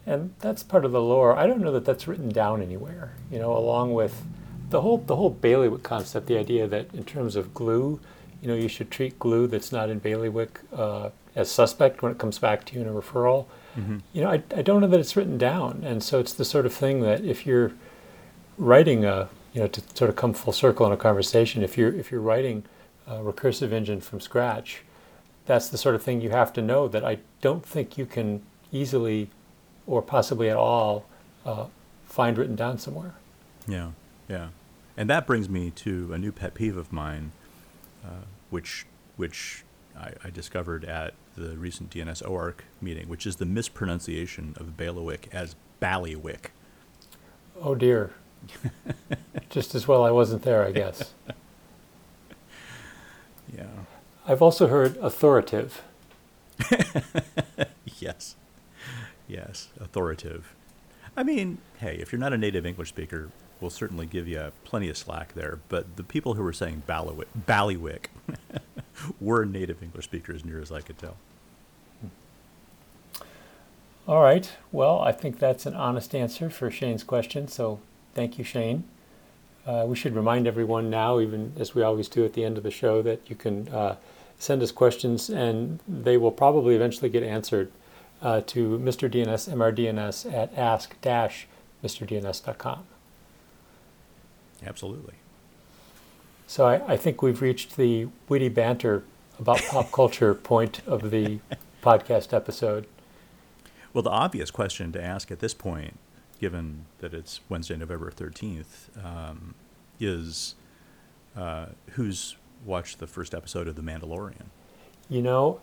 And 0.05 0.33
that's 0.39 0.61
part 0.63 0.85
of 0.85 0.91
the 0.91 1.01
lore. 1.01 1.35
I 1.35 1.47
don't 1.47 1.61
know 1.61 1.71
that 1.71 1.85
that's 1.85 2.07
written 2.07 2.29
down 2.29 2.61
anywhere. 2.61 3.13
You 3.31 3.39
know, 3.39 3.55
along 3.57 3.93
with 3.93 4.23
the 4.69 4.81
whole 4.81 4.97
the 4.99 5.15
whole 5.15 5.29
bailiwick 5.31 5.83
concept, 5.83 6.27
the 6.27 6.37
idea 6.37 6.67
that 6.67 6.93
in 6.93 7.03
terms 7.03 7.35
of 7.35 7.53
glue, 7.53 7.99
you 8.41 8.47
know, 8.47 8.55
you 8.55 8.67
should 8.67 8.91
treat 8.91 9.17
glue 9.19 9.47
that's 9.47 9.71
not 9.71 9.89
in 9.89 9.99
bailiwick 9.99 10.59
uh, 10.73 11.09
as 11.35 11.49
suspect 11.49 12.01
when 12.03 12.11
it 12.11 12.17
comes 12.19 12.37
back 12.39 12.65
to 12.65 12.75
you 12.75 12.81
in 12.81 12.87
a 12.87 12.91
referral. 12.91 13.45
You 14.13 14.21
know, 14.21 14.29
I, 14.29 14.43
I 14.55 14.61
don't 14.61 14.81
know 14.81 14.88
that 14.88 14.99
it's 14.99 15.15
written 15.15 15.38
down, 15.38 15.83
and 15.85 16.01
so 16.01 16.19
it's 16.19 16.33
the 16.33 16.45
sort 16.45 16.65
of 16.65 16.73
thing 16.73 17.01
that 17.01 17.23
if 17.25 17.45
you're 17.45 17.73
writing 18.57 19.03
a 19.03 19.27
you 19.53 19.61
know 19.61 19.67
to 19.67 19.81
sort 19.93 20.09
of 20.09 20.15
come 20.15 20.33
full 20.33 20.53
circle 20.53 20.85
in 20.85 20.93
a 20.93 20.97
conversation, 20.97 21.61
if 21.63 21.77
you're 21.77 21.93
if 21.93 22.11
you're 22.11 22.21
writing 22.21 22.63
a 23.07 23.17
recursive 23.17 23.71
engine 23.71 24.01
from 24.01 24.19
scratch, 24.19 24.83
that's 25.45 25.67
the 25.69 25.77
sort 25.77 25.93
of 25.95 26.01
thing 26.01 26.21
you 26.21 26.29
have 26.29 26.53
to 26.53 26.61
know 26.61 26.88
that 26.88 27.03
I 27.03 27.19
don't 27.41 27.65
think 27.65 27.97
you 27.97 28.05
can 28.05 28.41
easily 28.71 29.29
or 29.85 30.01
possibly 30.01 30.49
at 30.49 30.57
all 30.57 31.05
uh, 31.45 31.65
find 32.05 32.38
written 32.38 32.55
down 32.55 32.79
somewhere. 32.79 33.13
Yeah, 33.67 33.91
yeah, 34.29 34.49
and 34.95 35.09
that 35.09 35.27
brings 35.27 35.49
me 35.49 35.71
to 35.71 36.13
a 36.13 36.17
new 36.17 36.31
pet 36.31 36.53
peeve 36.53 36.77
of 36.77 36.93
mine, 36.93 37.33
uh, 38.05 38.23
which 38.49 38.85
which 39.17 39.64
I, 39.97 40.13
I 40.23 40.29
discovered 40.29 40.86
at 40.86 41.13
the 41.36 41.58
recent 41.58 41.89
DNS 41.91 42.23
OARC 42.23 42.60
meeting, 42.81 43.08
which 43.10 43.25
is 43.25 43.38
the 43.38 43.45
mispronunciation 43.45 44.53
of 44.58 44.77
bailiwick 44.77 45.29
as 45.31 45.55
ballywick. 45.81 46.47
Oh 47.62 47.75
dear. 47.75 48.12
Just 49.49 49.73
as 49.75 49.88
well 49.88 50.03
I 50.03 50.12
wasn't 50.12 50.43
there, 50.43 50.63
I 50.63 50.71
guess. 50.71 51.13
Yeah. 53.55 53.67
I've 54.27 54.41
also 54.41 54.67
heard 54.67 54.97
authoritative. 54.97 55.81
Yes. 57.99 58.36
Yes. 59.27 59.69
Authoritative. 59.79 60.53
I 61.15 61.23
mean, 61.23 61.60
hey, 61.79 61.95
if 61.95 62.12
you're 62.12 62.19
not 62.19 62.34
a 62.34 62.38
native 62.38 62.65
English 62.65 62.89
speaker, 62.89 63.29
we'll 63.61 63.69
certainly 63.69 64.05
give 64.05 64.27
you 64.27 64.51
plenty 64.63 64.89
of 64.89 64.97
slack 64.97 65.33
there. 65.33 65.59
But 65.69 65.95
the 65.95 66.03
people 66.03 66.35
who 66.35 66.43
were 66.43 66.53
saying 66.53 66.83
ballywick, 66.87 67.25
ballywick 67.47 68.05
were 69.19 69.45
native 69.45 69.81
English 69.81 70.05
speakers, 70.05 70.45
near 70.45 70.61
as 70.61 70.71
I 70.71 70.81
could 70.81 70.97
tell. 70.97 71.17
All 74.07 74.21
right. 74.21 74.51
Well, 74.71 74.99
I 74.99 75.11
think 75.11 75.39
that's 75.39 75.65
an 75.65 75.73
honest 75.73 76.13
answer 76.13 76.51
for 76.51 76.69
Shane's 76.69 77.03
question. 77.03 77.47
So 77.47 77.79
thank 78.13 78.37
you, 78.37 78.43
Shane. 78.43 78.83
Uh, 79.65 79.85
we 79.87 79.95
should 79.95 80.15
remind 80.15 80.45
everyone 80.45 80.91
now, 80.91 81.19
even 81.19 81.53
as 81.57 81.73
we 81.73 81.81
always 81.81 82.07
do 82.07 82.23
at 82.23 82.33
the 82.33 82.43
end 82.43 82.57
of 82.57 82.63
the 82.63 82.69
show, 82.69 83.01
that 83.01 83.27
you 83.27 83.35
can 83.35 83.67
uh, 83.69 83.95
send 84.37 84.61
us 84.61 84.71
questions 84.71 85.27
and 85.29 85.79
they 85.87 86.17
will 86.17 86.31
probably 86.31 86.75
eventually 86.75 87.09
get 87.09 87.23
answered 87.23 87.71
uh, 88.21 88.41
to 88.41 88.77
Mr. 88.77 89.09
DNS, 89.09 89.49
MRDNS 89.49 90.31
at 90.31 90.55
ask-mrdns.com. 90.55 92.85
Absolutely. 94.63 95.15
So 96.47 96.65
I, 96.65 96.93
I 96.93 96.97
think 96.97 97.21
we've 97.21 97.41
reached 97.41 97.75
the 97.75 98.07
witty 98.29 98.49
banter 98.49 99.03
about 99.39 99.61
pop 99.63 99.91
culture 99.91 100.33
point 100.51 100.81
of 100.85 101.11
the 101.11 101.39
podcast 101.81 102.33
episode. 102.33 102.87
Well, 103.93 104.01
the 104.01 104.09
obvious 104.09 104.51
question 104.51 104.91
to 104.91 105.03
ask 105.03 105.31
at 105.31 105.39
this 105.39 105.53
point, 105.53 105.97
given 106.39 106.85
that 106.99 107.13
it's 107.13 107.39
Wednesday, 107.49 107.77
November 107.77 108.11
13th, 108.11 109.03
um, 109.03 109.55
is 109.99 110.55
uh, 111.35 111.67
who's 111.91 112.35
watched 112.65 112.99
the 112.99 113.07
first 113.07 113.33
episode 113.33 113.67
of 113.67 113.75
The 113.75 113.81
Mandalorian? 113.81 114.47
You 115.09 115.21
know, 115.21 115.61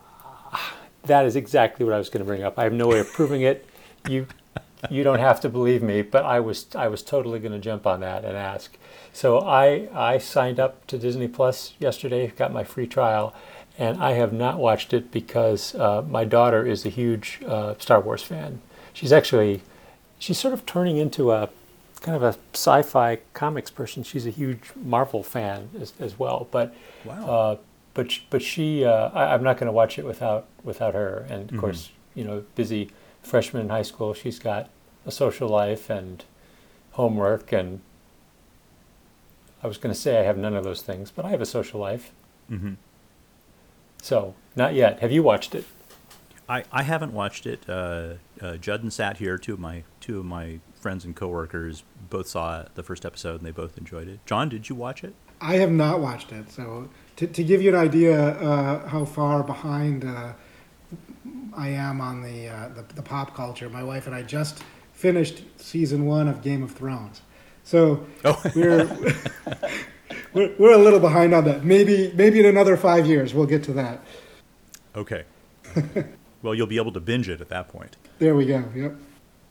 that 1.05 1.26
is 1.26 1.37
exactly 1.37 1.85
what 1.85 1.94
I 1.94 1.98
was 1.98 2.09
going 2.09 2.20
to 2.20 2.26
bring 2.26 2.42
up. 2.42 2.59
I 2.59 2.64
have 2.64 2.72
no 2.72 2.88
way 2.88 3.00
of 3.00 3.12
proving 3.12 3.42
it. 3.42 3.66
You 4.09 4.26
you 4.90 5.03
don't 5.05 5.18
have 5.21 5.40
to 5.42 5.49
believe 5.49 5.83
me, 5.83 6.03
but 6.03 6.25
I 6.25 6.40
was 6.40 6.66
I 6.75 6.88
was 6.88 7.03
totally 7.03 7.38
going 7.38 7.53
to 7.53 7.59
jump 7.59 7.87
on 7.87 8.01
that 8.01 8.25
and 8.25 8.37
ask. 8.37 8.77
So 9.12 9.40
I 9.40 9.88
I 9.95 10.18
signed 10.18 10.59
up 10.61 10.87
to 10.88 10.99
Disney 10.99 11.29
Plus 11.29 11.75
yesterday, 11.79 12.29
got 12.29 12.53
my 12.53 12.64
free 12.64 12.87
trial, 12.87 13.35
and 13.79 14.03
I 14.03 14.12
have 14.12 14.33
not 14.33 14.59
watched 14.59 14.92
it 14.92 15.11
because 15.12 15.75
uh, 15.75 16.03
my 16.09 16.25
daughter 16.25 16.66
is 16.66 16.85
a 16.87 16.88
huge 16.90 17.40
uh, 17.47 17.75
Star 17.79 18.01
Wars 18.01 18.23
fan. 18.23 18.61
She's 18.92 19.12
actually 19.12 19.62
she's 20.18 20.38
sort 20.38 20.55
of 20.55 20.64
turning 20.66 20.97
into 20.97 21.33
a 21.33 21.49
kind 22.01 22.16
of 22.16 22.23
a 22.23 22.37
sci-fi 22.53 23.18
comics 23.33 23.71
person. 23.71 24.03
She's 24.03 24.27
a 24.27 24.31
huge 24.31 24.73
Marvel 24.75 25.23
fan 25.23 25.71
as, 25.81 25.92
as 26.01 26.18
well, 26.18 26.49
but 26.51 26.75
Wow. 27.05 27.27
uh, 27.27 27.57
but 27.95 28.18
but 28.31 28.42
she 28.42 28.85
uh, 28.85 29.11
I, 29.11 29.35
I'm 29.35 29.42
not 29.42 29.57
going 29.59 29.66
to 29.66 29.73
watch 29.73 29.99
it 29.99 30.05
without 30.05 30.47
without 30.64 30.95
her. 30.95 31.27
And 31.31 31.51
of 31.51 31.57
Mhm. 31.57 31.61
course, 31.61 31.90
you 32.14 32.25
know, 32.25 32.42
busy 32.57 32.90
freshman 33.22 33.62
in 33.62 33.68
high 33.68 33.82
school, 33.82 34.14
she's 34.14 34.38
got 34.38 34.70
a 35.06 35.11
social 35.11 35.48
life 35.48 35.88
and 35.90 36.24
homework. 36.92 37.52
And 37.52 37.80
I 39.62 39.66
was 39.66 39.78
going 39.78 39.94
to 39.94 40.00
say 40.00 40.18
I 40.18 40.22
have 40.22 40.37
none 40.37 40.54
of 40.54 40.64
those 40.64 40.82
things, 40.82 41.11
but 41.11 41.24
I 41.24 41.30
have 41.30 41.40
a 41.40 41.46
social 41.46 41.80
life. 41.80 42.12
hmm 42.48 42.74
So 44.02 44.35
not 44.56 44.74
yet. 44.74 45.00
Have 45.00 45.12
you 45.12 45.22
watched 45.22 45.54
it? 45.54 45.64
I, 46.48 46.64
I 46.72 46.82
haven't 46.82 47.12
watched 47.12 47.46
it. 47.46 47.68
Uh, 47.68 48.14
uh, 48.40 48.56
Judd 48.56 48.82
and 48.82 48.92
Sat 48.92 49.18
here, 49.18 49.38
two 49.38 49.54
of 49.54 49.61
my 49.61 49.85
two 50.00 50.18
of 50.18 50.24
my 50.24 50.58
friends 50.74 51.04
and 51.04 51.14
coworkers, 51.14 51.85
both 52.11 52.26
saw 52.26 52.64
the 52.74 52.82
first 52.82 53.06
episode 53.06 53.37
and 53.37 53.46
they 53.46 53.52
both 53.52 53.78
enjoyed 53.78 54.08
it. 54.08 54.18
John, 54.26 54.48
did 54.48 54.68
you 54.68 54.74
watch 54.74 55.04
it? 55.04 55.14
I 55.40 55.54
have 55.56 55.70
not 55.70 56.00
watched 56.00 56.32
it, 56.32 56.50
so 56.50 56.88
to, 57.16 57.26
to 57.26 57.44
give 57.44 57.62
you 57.62 57.70
an 57.70 57.76
idea 57.76 58.16
uh, 58.20 58.88
how 58.88 59.04
far 59.04 59.42
behind 59.42 60.04
uh, 60.04 60.32
I 61.57 61.69
am 61.71 62.01
on 62.01 62.23
the, 62.23 62.49
uh, 62.49 62.69
the 62.69 62.85
the 62.95 63.03
pop 63.03 63.35
culture, 63.35 63.69
my 63.69 63.83
wife 63.83 64.07
and 64.07 64.15
I 64.15 64.23
just 64.23 64.62
finished 64.93 65.43
season 65.57 66.07
one 66.07 66.29
of 66.29 66.43
Game 66.43 66.62
of 66.62 66.73
Thrones, 66.73 67.23
so 67.65 68.07
Oh. 68.25 68.41
we're, 68.55 68.87
we're 70.33 70.55
we're 70.59 70.73
a 70.73 70.79
little 70.79 71.01
behind 71.01 71.35
on 71.35 71.45
that. 71.45 71.65
Maybe 71.65 72.12
maybe 72.15 72.41
in 72.41 72.47
another 72.47 72.77
five 72.77 73.07
years 73.07 73.35
we'll 73.35 73.47
get 73.47 73.62
to 73.65 73.73
that. 73.75 74.01
Okay. 74.95 75.25
well, 76.43 76.55
you'll 76.55 76.67
be 76.67 76.77
able 76.77 76.93
to 76.93 77.01
binge 77.01 77.29
it 77.29 77.41
at 77.41 77.49
that 77.49 77.69
point. 77.69 77.97
There 78.19 78.35
we 78.35 78.47
go. 78.47 78.65
Yep. 78.75 78.97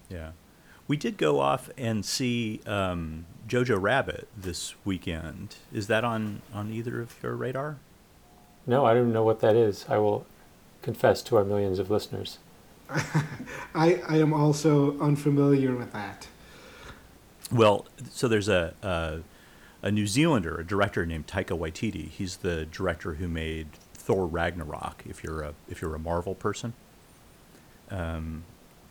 Yeah. 0.10 0.32
We 0.88 0.98
did 0.98 1.18
go 1.18 1.40
off 1.40 1.70
and 1.78 2.06
see 2.06 2.60
um, 2.68 3.26
Jojo 3.48 3.82
Rabbit 3.82 4.28
this 4.38 4.76
weekend. 4.86 5.56
Is 5.74 5.88
that 5.88 6.04
on, 6.04 6.42
on 6.54 6.70
either 6.72 7.02
of 7.02 7.16
your 7.24 7.36
radar? 7.36 7.78
No, 8.68 8.86
I 8.86 8.94
don't 8.94 9.12
know 9.14 9.24
what 9.24 9.40
that 9.40 9.56
is. 9.56 9.86
I 9.90 9.98
will 9.98 10.26
confess 10.82 11.22
to 11.24 11.38
our 11.38 11.44
millions 11.44 11.80
of 11.80 11.90
listeners. 11.90 12.40
I 12.90 14.02
I 14.08 14.18
am 14.18 14.34
also 14.34 15.00
unfamiliar 15.00 15.76
with 15.76 15.94
that. 15.94 16.28
Well, 17.52 17.86
so 18.10 18.28
there's 18.28 18.50
a, 18.50 18.74
a 18.82 19.20
a 19.84 19.92
New 19.92 20.08
Zealander, 20.08 20.60
a 20.60 20.66
director 20.66 21.06
named 21.06 21.28
Taika 21.28 21.58
Waititi. 21.58 22.10
He's 22.10 22.38
the 22.38 22.66
director 22.66 23.16
who 23.16 23.28
made 23.28 23.68
Thor 23.94 24.28
Ragnarok. 24.28 25.04
If 25.08 25.24
you're 25.24 25.42
a 25.42 25.54
if 25.70 25.82
you're 25.82 25.96
a 25.96 26.00
Marvel 26.00 26.36
person, 26.36 26.74
um, 27.90 28.44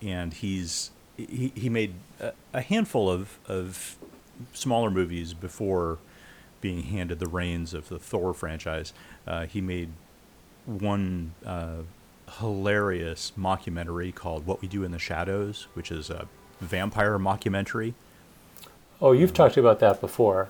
and 0.03 0.33
he's 0.35 0.90
he, 1.16 1.53
he 1.55 1.68
made 1.68 1.94
a, 2.20 2.33
a 2.53 2.61
handful 2.62 3.11
of 3.11 3.38
of 3.46 3.96
smaller 4.53 4.90
movies 4.90 5.35
before 5.35 5.98
being 6.61 6.83
handed 6.85 7.18
the 7.18 7.29
reins 7.29 7.72
of 7.74 7.88
the 7.88 7.98
Thor 7.98 8.35
franchise. 8.35 8.92
Uh, 9.26 9.46
he 9.46 9.61
made 9.61 9.90
one 10.66 11.33
uh, 11.44 11.83
hilarious 12.38 13.33
mockumentary 13.38 14.14
called 14.14 14.46
What 14.46 14.62
We 14.62 14.68
Do 14.68 14.85
in 14.85 14.92
the 14.92 14.99
Shadows, 14.99 15.66
which 15.75 15.90
is 15.90 16.11
a 16.11 16.29
vampire 16.61 17.18
mockumentary. 17.18 17.94
Oh, 19.01 19.12
you've 19.12 19.35
talked 19.35 19.57
about 19.57 19.81
that 19.81 20.01
before. 20.01 20.49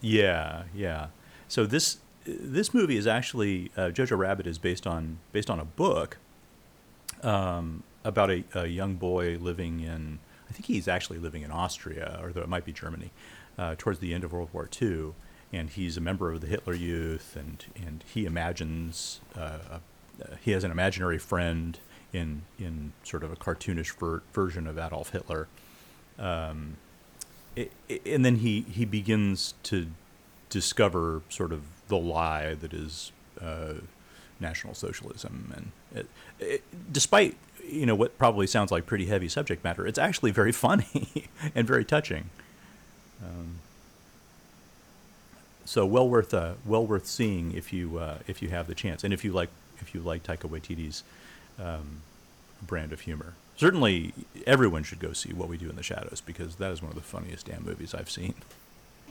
Yeah, 0.00 0.64
yeah. 0.74 1.08
So 1.48 1.66
this 1.66 1.98
this 2.26 2.74
movie 2.74 2.96
is 2.96 3.06
actually 3.06 3.70
uh, 3.76 3.88
Jojo 3.88 4.16
Rabbit 4.16 4.46
is 4.46 4.58
based 4.58 4.86
on 4.86 5.18
based 5.32 5.50
on 5.50 5.58
a 5.58 5.64
book 5.64 6.18
um, 7.22 7.82
about 8.04 8.30
a, 8.30 8.44
a 8.54 8.66
young 8.66 8.94
boy 8.94 9.38
living 9.40 9.80
in 9.80 10.18
I 10.48 10.52
think 10.52 10.66
he's 10.66 10.88
actually 10.88 11.18
living 11.18 11.42
in 11.42 11.50
Austria 11.50 12.18
or 12.22 12.32
though 12.32 12.42
it 12.42 12.48
might 12.48 12.64
be 12.64 12.72
Germany 12.72 13.10
uh, 13.58 13.74
towards 13.76 13.98
the 13.98 14.14
end 14.14 14.24
of 14.24 14.32
World 14.32 14.50
War 14.52 14.68
II, 14.80 15.12
and 15.52 15.70
he's 15.70 15.96
a 15.96 16.00
member 16.00 16.32
of 16.32 16.40
the 16.40 16.46
Hitler 16.46 16.74
Youth, 16.74 17.36
and 17.36 17.64
and 17.74 18.04
he 18.12 18.26
imagines 18.26 19.20
uh, 19.36 19.58
a, 19.70 19.74
uh, 20.22 20.36
he 20.42 20.52
has 20.52 20.64
an 20.64 20.70
imaginary 20.70 21.18
friend 21.18 21.78
in 22.12 22.42
in 22.58 22.92
sort 23.02 23.22
of 23.22 23.32
a 23.32 23.36
cartoonish 23.36 23.96
ver- 23.98 24.22
version 24.32 24.66
of 24.66 24.78
Adolf 24.78 25.10
Hitler. 25.10 25.48
Um, 26.18 26.76
i 27.56 27.68
i 27.90 28.00
and 28.06 28.24
then 28.24 28.36
he 28.36 28.62
he 28.62 28.84
begins 28.84 29.54
to 29.64 29.88
discover 30.50 31.22
sort 31.28 31.52
of 31.52 31.62
the 31.88 31.98
lie 31.98 32.54
that 32.54 32.72
is 32.72 33.12
uh, 33.40 33.74
National 34.40 34.74
Socialism, 34.74 35.52
and 35.56 36.00
it, 36.00 36.08
it, 36.38 36.92
despite 36.92 37.36
you 37.66 37.86
know 37.86 37.94
what 37.94 38.16
probably 38.18 38.46
sounds 38.46 38.70
like 38.70 38.86
pretty 38.86 39.06
heavy 39.06 39.28
subject 39.28 39.64
matter, 39.64 39.86
it's 39.86 39.98
actually 39.98 40.30
very 40.30 40.52
funny 40.66 41.28
and 41.54 41.66
very 41.66 41.84
touching. 41.84 42.30
Um, 43.22 43.58
so 45.68 45.84
well 45.84 46.08
worth 46.08 46.32
uh, 46.32 46.54
well 46.64 46.86
worth 46.86 47.06
seeing 47.06 47.52
if 47.52 47.74
you 47.74 47.98
uh, 47.98 48.18
if 48.26 48.40
you 48.40 48.48
have 48.48 48.66
the 48.66 48.74
chance, 48.74 49.04
and 49.04 49.12
if 49.12 49.22
you 49.22 49.32
like 49.32 49.50
if 49.80 49.94
you 49.94 50.00
like 50.00 50.22
Taika 50.22 50.48
Waititi's 50.48 51.04
um, 51.58 52.00
brand 52.66 52.90
of 52.90 53.02
humor. 53.02 53.34
Certainly, 53.54 54.14
everyone 54.46 54.82
should 54.82 55.00
go 55.00 55.12
see 55.12 55.32
What 55.32 55.48
We 55.48 55.58
Do 55.58 55.68
in 55.68 55.76
the 55.76 55.82
Shadows 55.82 56.22
because 56.24 56.56
that 56.56 56.70
is 56.70 56.80
one 56.80 56.90
of 56.90 56.94
the 56.94 57.02
funniest 57.02 57.46
damn 57.46 57.64
movies 57.64 57.92
I've 57.92 58.08
seen. 58.08 58.34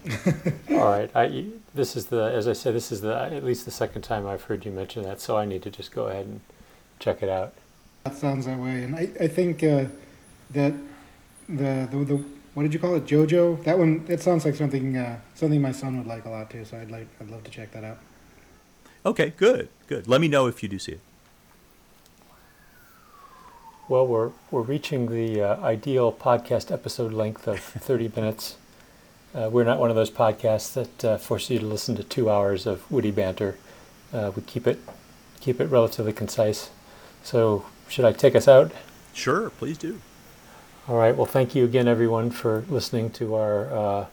All 0.72 0.90
right, 0.90 1.12
I, 1.14 1.46
this 1.76 1.98
is 1.98 2.06
the, 2.06 2.24
as 2.24 2.48
I 2.48 2.54
said, 2.54 2.74
this 2.74 2.92
is 2.92 3.02
the, 3.02 3.14
at 3.14 3.44
least 3.44 3.66
the 3.66 3.72
second 3.72 4.04
time 4.04 4.26
I've 4.26 4.44
heard 4.44 4.64
you 4.64 4.72
mention 4.72 5.04
that, 5.04 5.20
so 5.20 5.38
I 5.38 5.44
need 5.44 5.64
to 5.64 5.70
just 5.70 5.92
go 5.92 6.08
ahead 6.08 6.28
and 6.28 6.40
check 7.00 7.22
it 7.22 7.28
out. 7.28 7.54
That 8.06 8.16
sounds 8.16 8.46
that 8.46 8.58
way, 8.58 8.84
and 8.84 8.96
I, 8.96 9.10
I 9.20 9.28
think 9.28 9.64
uh, 9.64 9.86
that 10.52 10.74
the, 11.50 11.90
the 11.92 12.06
the 12.06 12.24
what 12.58 12.64
did 12.64 12.74
you 12.74 12.80
call 12.80 12.96
it, 12.96 13.06
JoJo? 13.06 13.64
That 13.66 13.78
one, 13.78 14.04
it 14.08 14.20
sounds 14.20 14.44
like 14.44 14.56
something 14.56 14.98
uh, 14.98 15.20
something 15.36 15.62
my 15.62 15.72
son 15.72 15.96
would 16.00 16.08
like 16.08 16.26
a 16.26 16.30
lot 16.32 16.50
too. 16.50 16.66
So 16.66 16.76
I'd 16.80 16.90
like 16.90 17.06
I'd 17.22 17.30
love 17.30 17.44
to 17.44 17.52
check 17.52 17.72
that 17.74 17.84
out. 17.84 18.00
Okay, 19.06 19.32
good, 19.38 19.70
good. 19.86 20.08
Let 20.08 20.22
me 20.22 20.28
know 20.28 20.48
if 20.48 20.64
you 20.64 20.68
do 20.68 20.80
see 20.80 20.94
it. 20.94 21.00
Well, 23.88 24.08
we're, 24.08 24.32
we're 24.50 24.64
reaching 24.64 25.06
the 25.06 25.40
uh, 25.40 25.62
ideal 25.62 26.12
podcast 26.12 26.72
episode 26.72 27.14
length 27.14 27.48
of 27.48 27.60
30 27.60 28.12
minutes. 28.16 28.58
Uh, 29.36 29.50
we're 29.52 29.64
not 29.64 29.78
one 29.78 29.92
of 29.92 29.96
those 29.96 30.10
podcasts 30.10 30.74
that 30.74 31.06
uh, 31.06 31.18
force 31.20 31.52
you 31.52 31.60
to 31.60 31.66
listen 31.66 31.96
to 31.96 32.04
two 32.04 32.28
hours 32.28 32.66
of 32.66 32.90
witty 32.92 33.12
banter. 33.12 33.56
Uh, 34.12 34.32
we 34.36 34.42
keep 34.42 34.66
it 34.66 34.80
keep 35.40 35.62
it 35.62 35.68
relatively 35.68 36.12
concise. 36.12 36.72
So, 37.22 37.68
should 37.88 38.04
I 38.04 38.14
take 38.14 38.36
us 38.36 38.48
out? 38.48 38.72
Sure, 39.14 39.52
please 39.52 39.78
do. 39.78 40.02
All 40.88 40.96
right. 40.96 41.14
Well, 41.14 41.26
thank 41.26 41.54
you 41.54 41.66
again, 41.66 41.86
everyone, 41.86 42.32
for 42.32 42.64
listening 42.70 43.10
to 43.12 43.36
our 43.36 43.66
uh, 43.76 44.06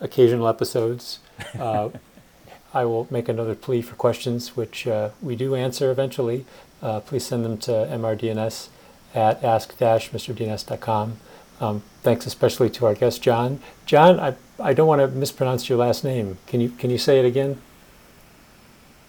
occasional 0.00 0.46
episodes. 0.46 1.18
Uh, 1.58 1.88
I 2.74 2.84
will 2.84 3.08
make 3.10 3.28
another 3.28 3.56
plea 3.56 3.82
for 3.82 3.96
questions, 3.96 4.56
which 4.56 4.86
uh, 4.86 5.10
we 5.20 5.34
do 5.34 5.56
answer 5.56 5.90
eventually. 5.90 6.46
Uh, 6.80 7.00
please 7.00 7.26
send 7.26 7.44
them 7.44 7.58
to 7.58 7.72
mrdns 7.72 8.68
at 9.16 9.42
ask-mrdns.com. 9.42 11.16
Um, 11.60 11.82
thanks 12.02 12.24
especially 12.24 12.70
to 12.70 12.86
our 12.86 12.94
guest, 12.94 13.20
John. 13.20 13.58
John, 13.84 14.20
I, 14.20 14.36
I 14.60 14.74
don't 14.74 14.86
want 14.86 15.00
to 15.00 15.08
mispronounce 15.08 15.68
your 15.68 15.78
last 15.78 16.04
name. 16.04 16.38
Can 16.46 16.60
you 16.60 16.70
can 16.70 16.90
you 16.90 16.98
say 16.98 17.18
it 17.18 17.24
again? 17.24 17.60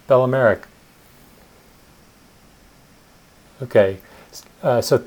Belamaric. 0.08 0.64
Okay. 3.62 3.98
Uh, 4.62 4.80
so 4.80 5.04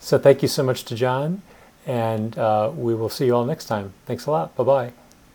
so 0.00 0.18
thank 0.18 0.42
you 0.42 0.48
so 0.48 0.62
much 0.62 0.84
to 0.86 0.94
John, 0.94 1.42
and 1.86 2.36
uh, 2.36 2.72
we 2.74 2.94
will 2.94 3.08
see 3.08 3.26
you 3.26 3.36
all 3.36 3.44
next 3.44 3.66
time. 3.66 3.92
Thanks 4.06 4.26
a 4.26 4.30
lot. 4.30 4.56
Bye 4.56 4.64
bye. 4.64 4.92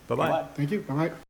Bye 0.08 0.14
bye. 0.16 0.44
Thank 0.54 0.70
you. 0.72 0.80
Bye 0.82 1.08
bye. 1.08 1.25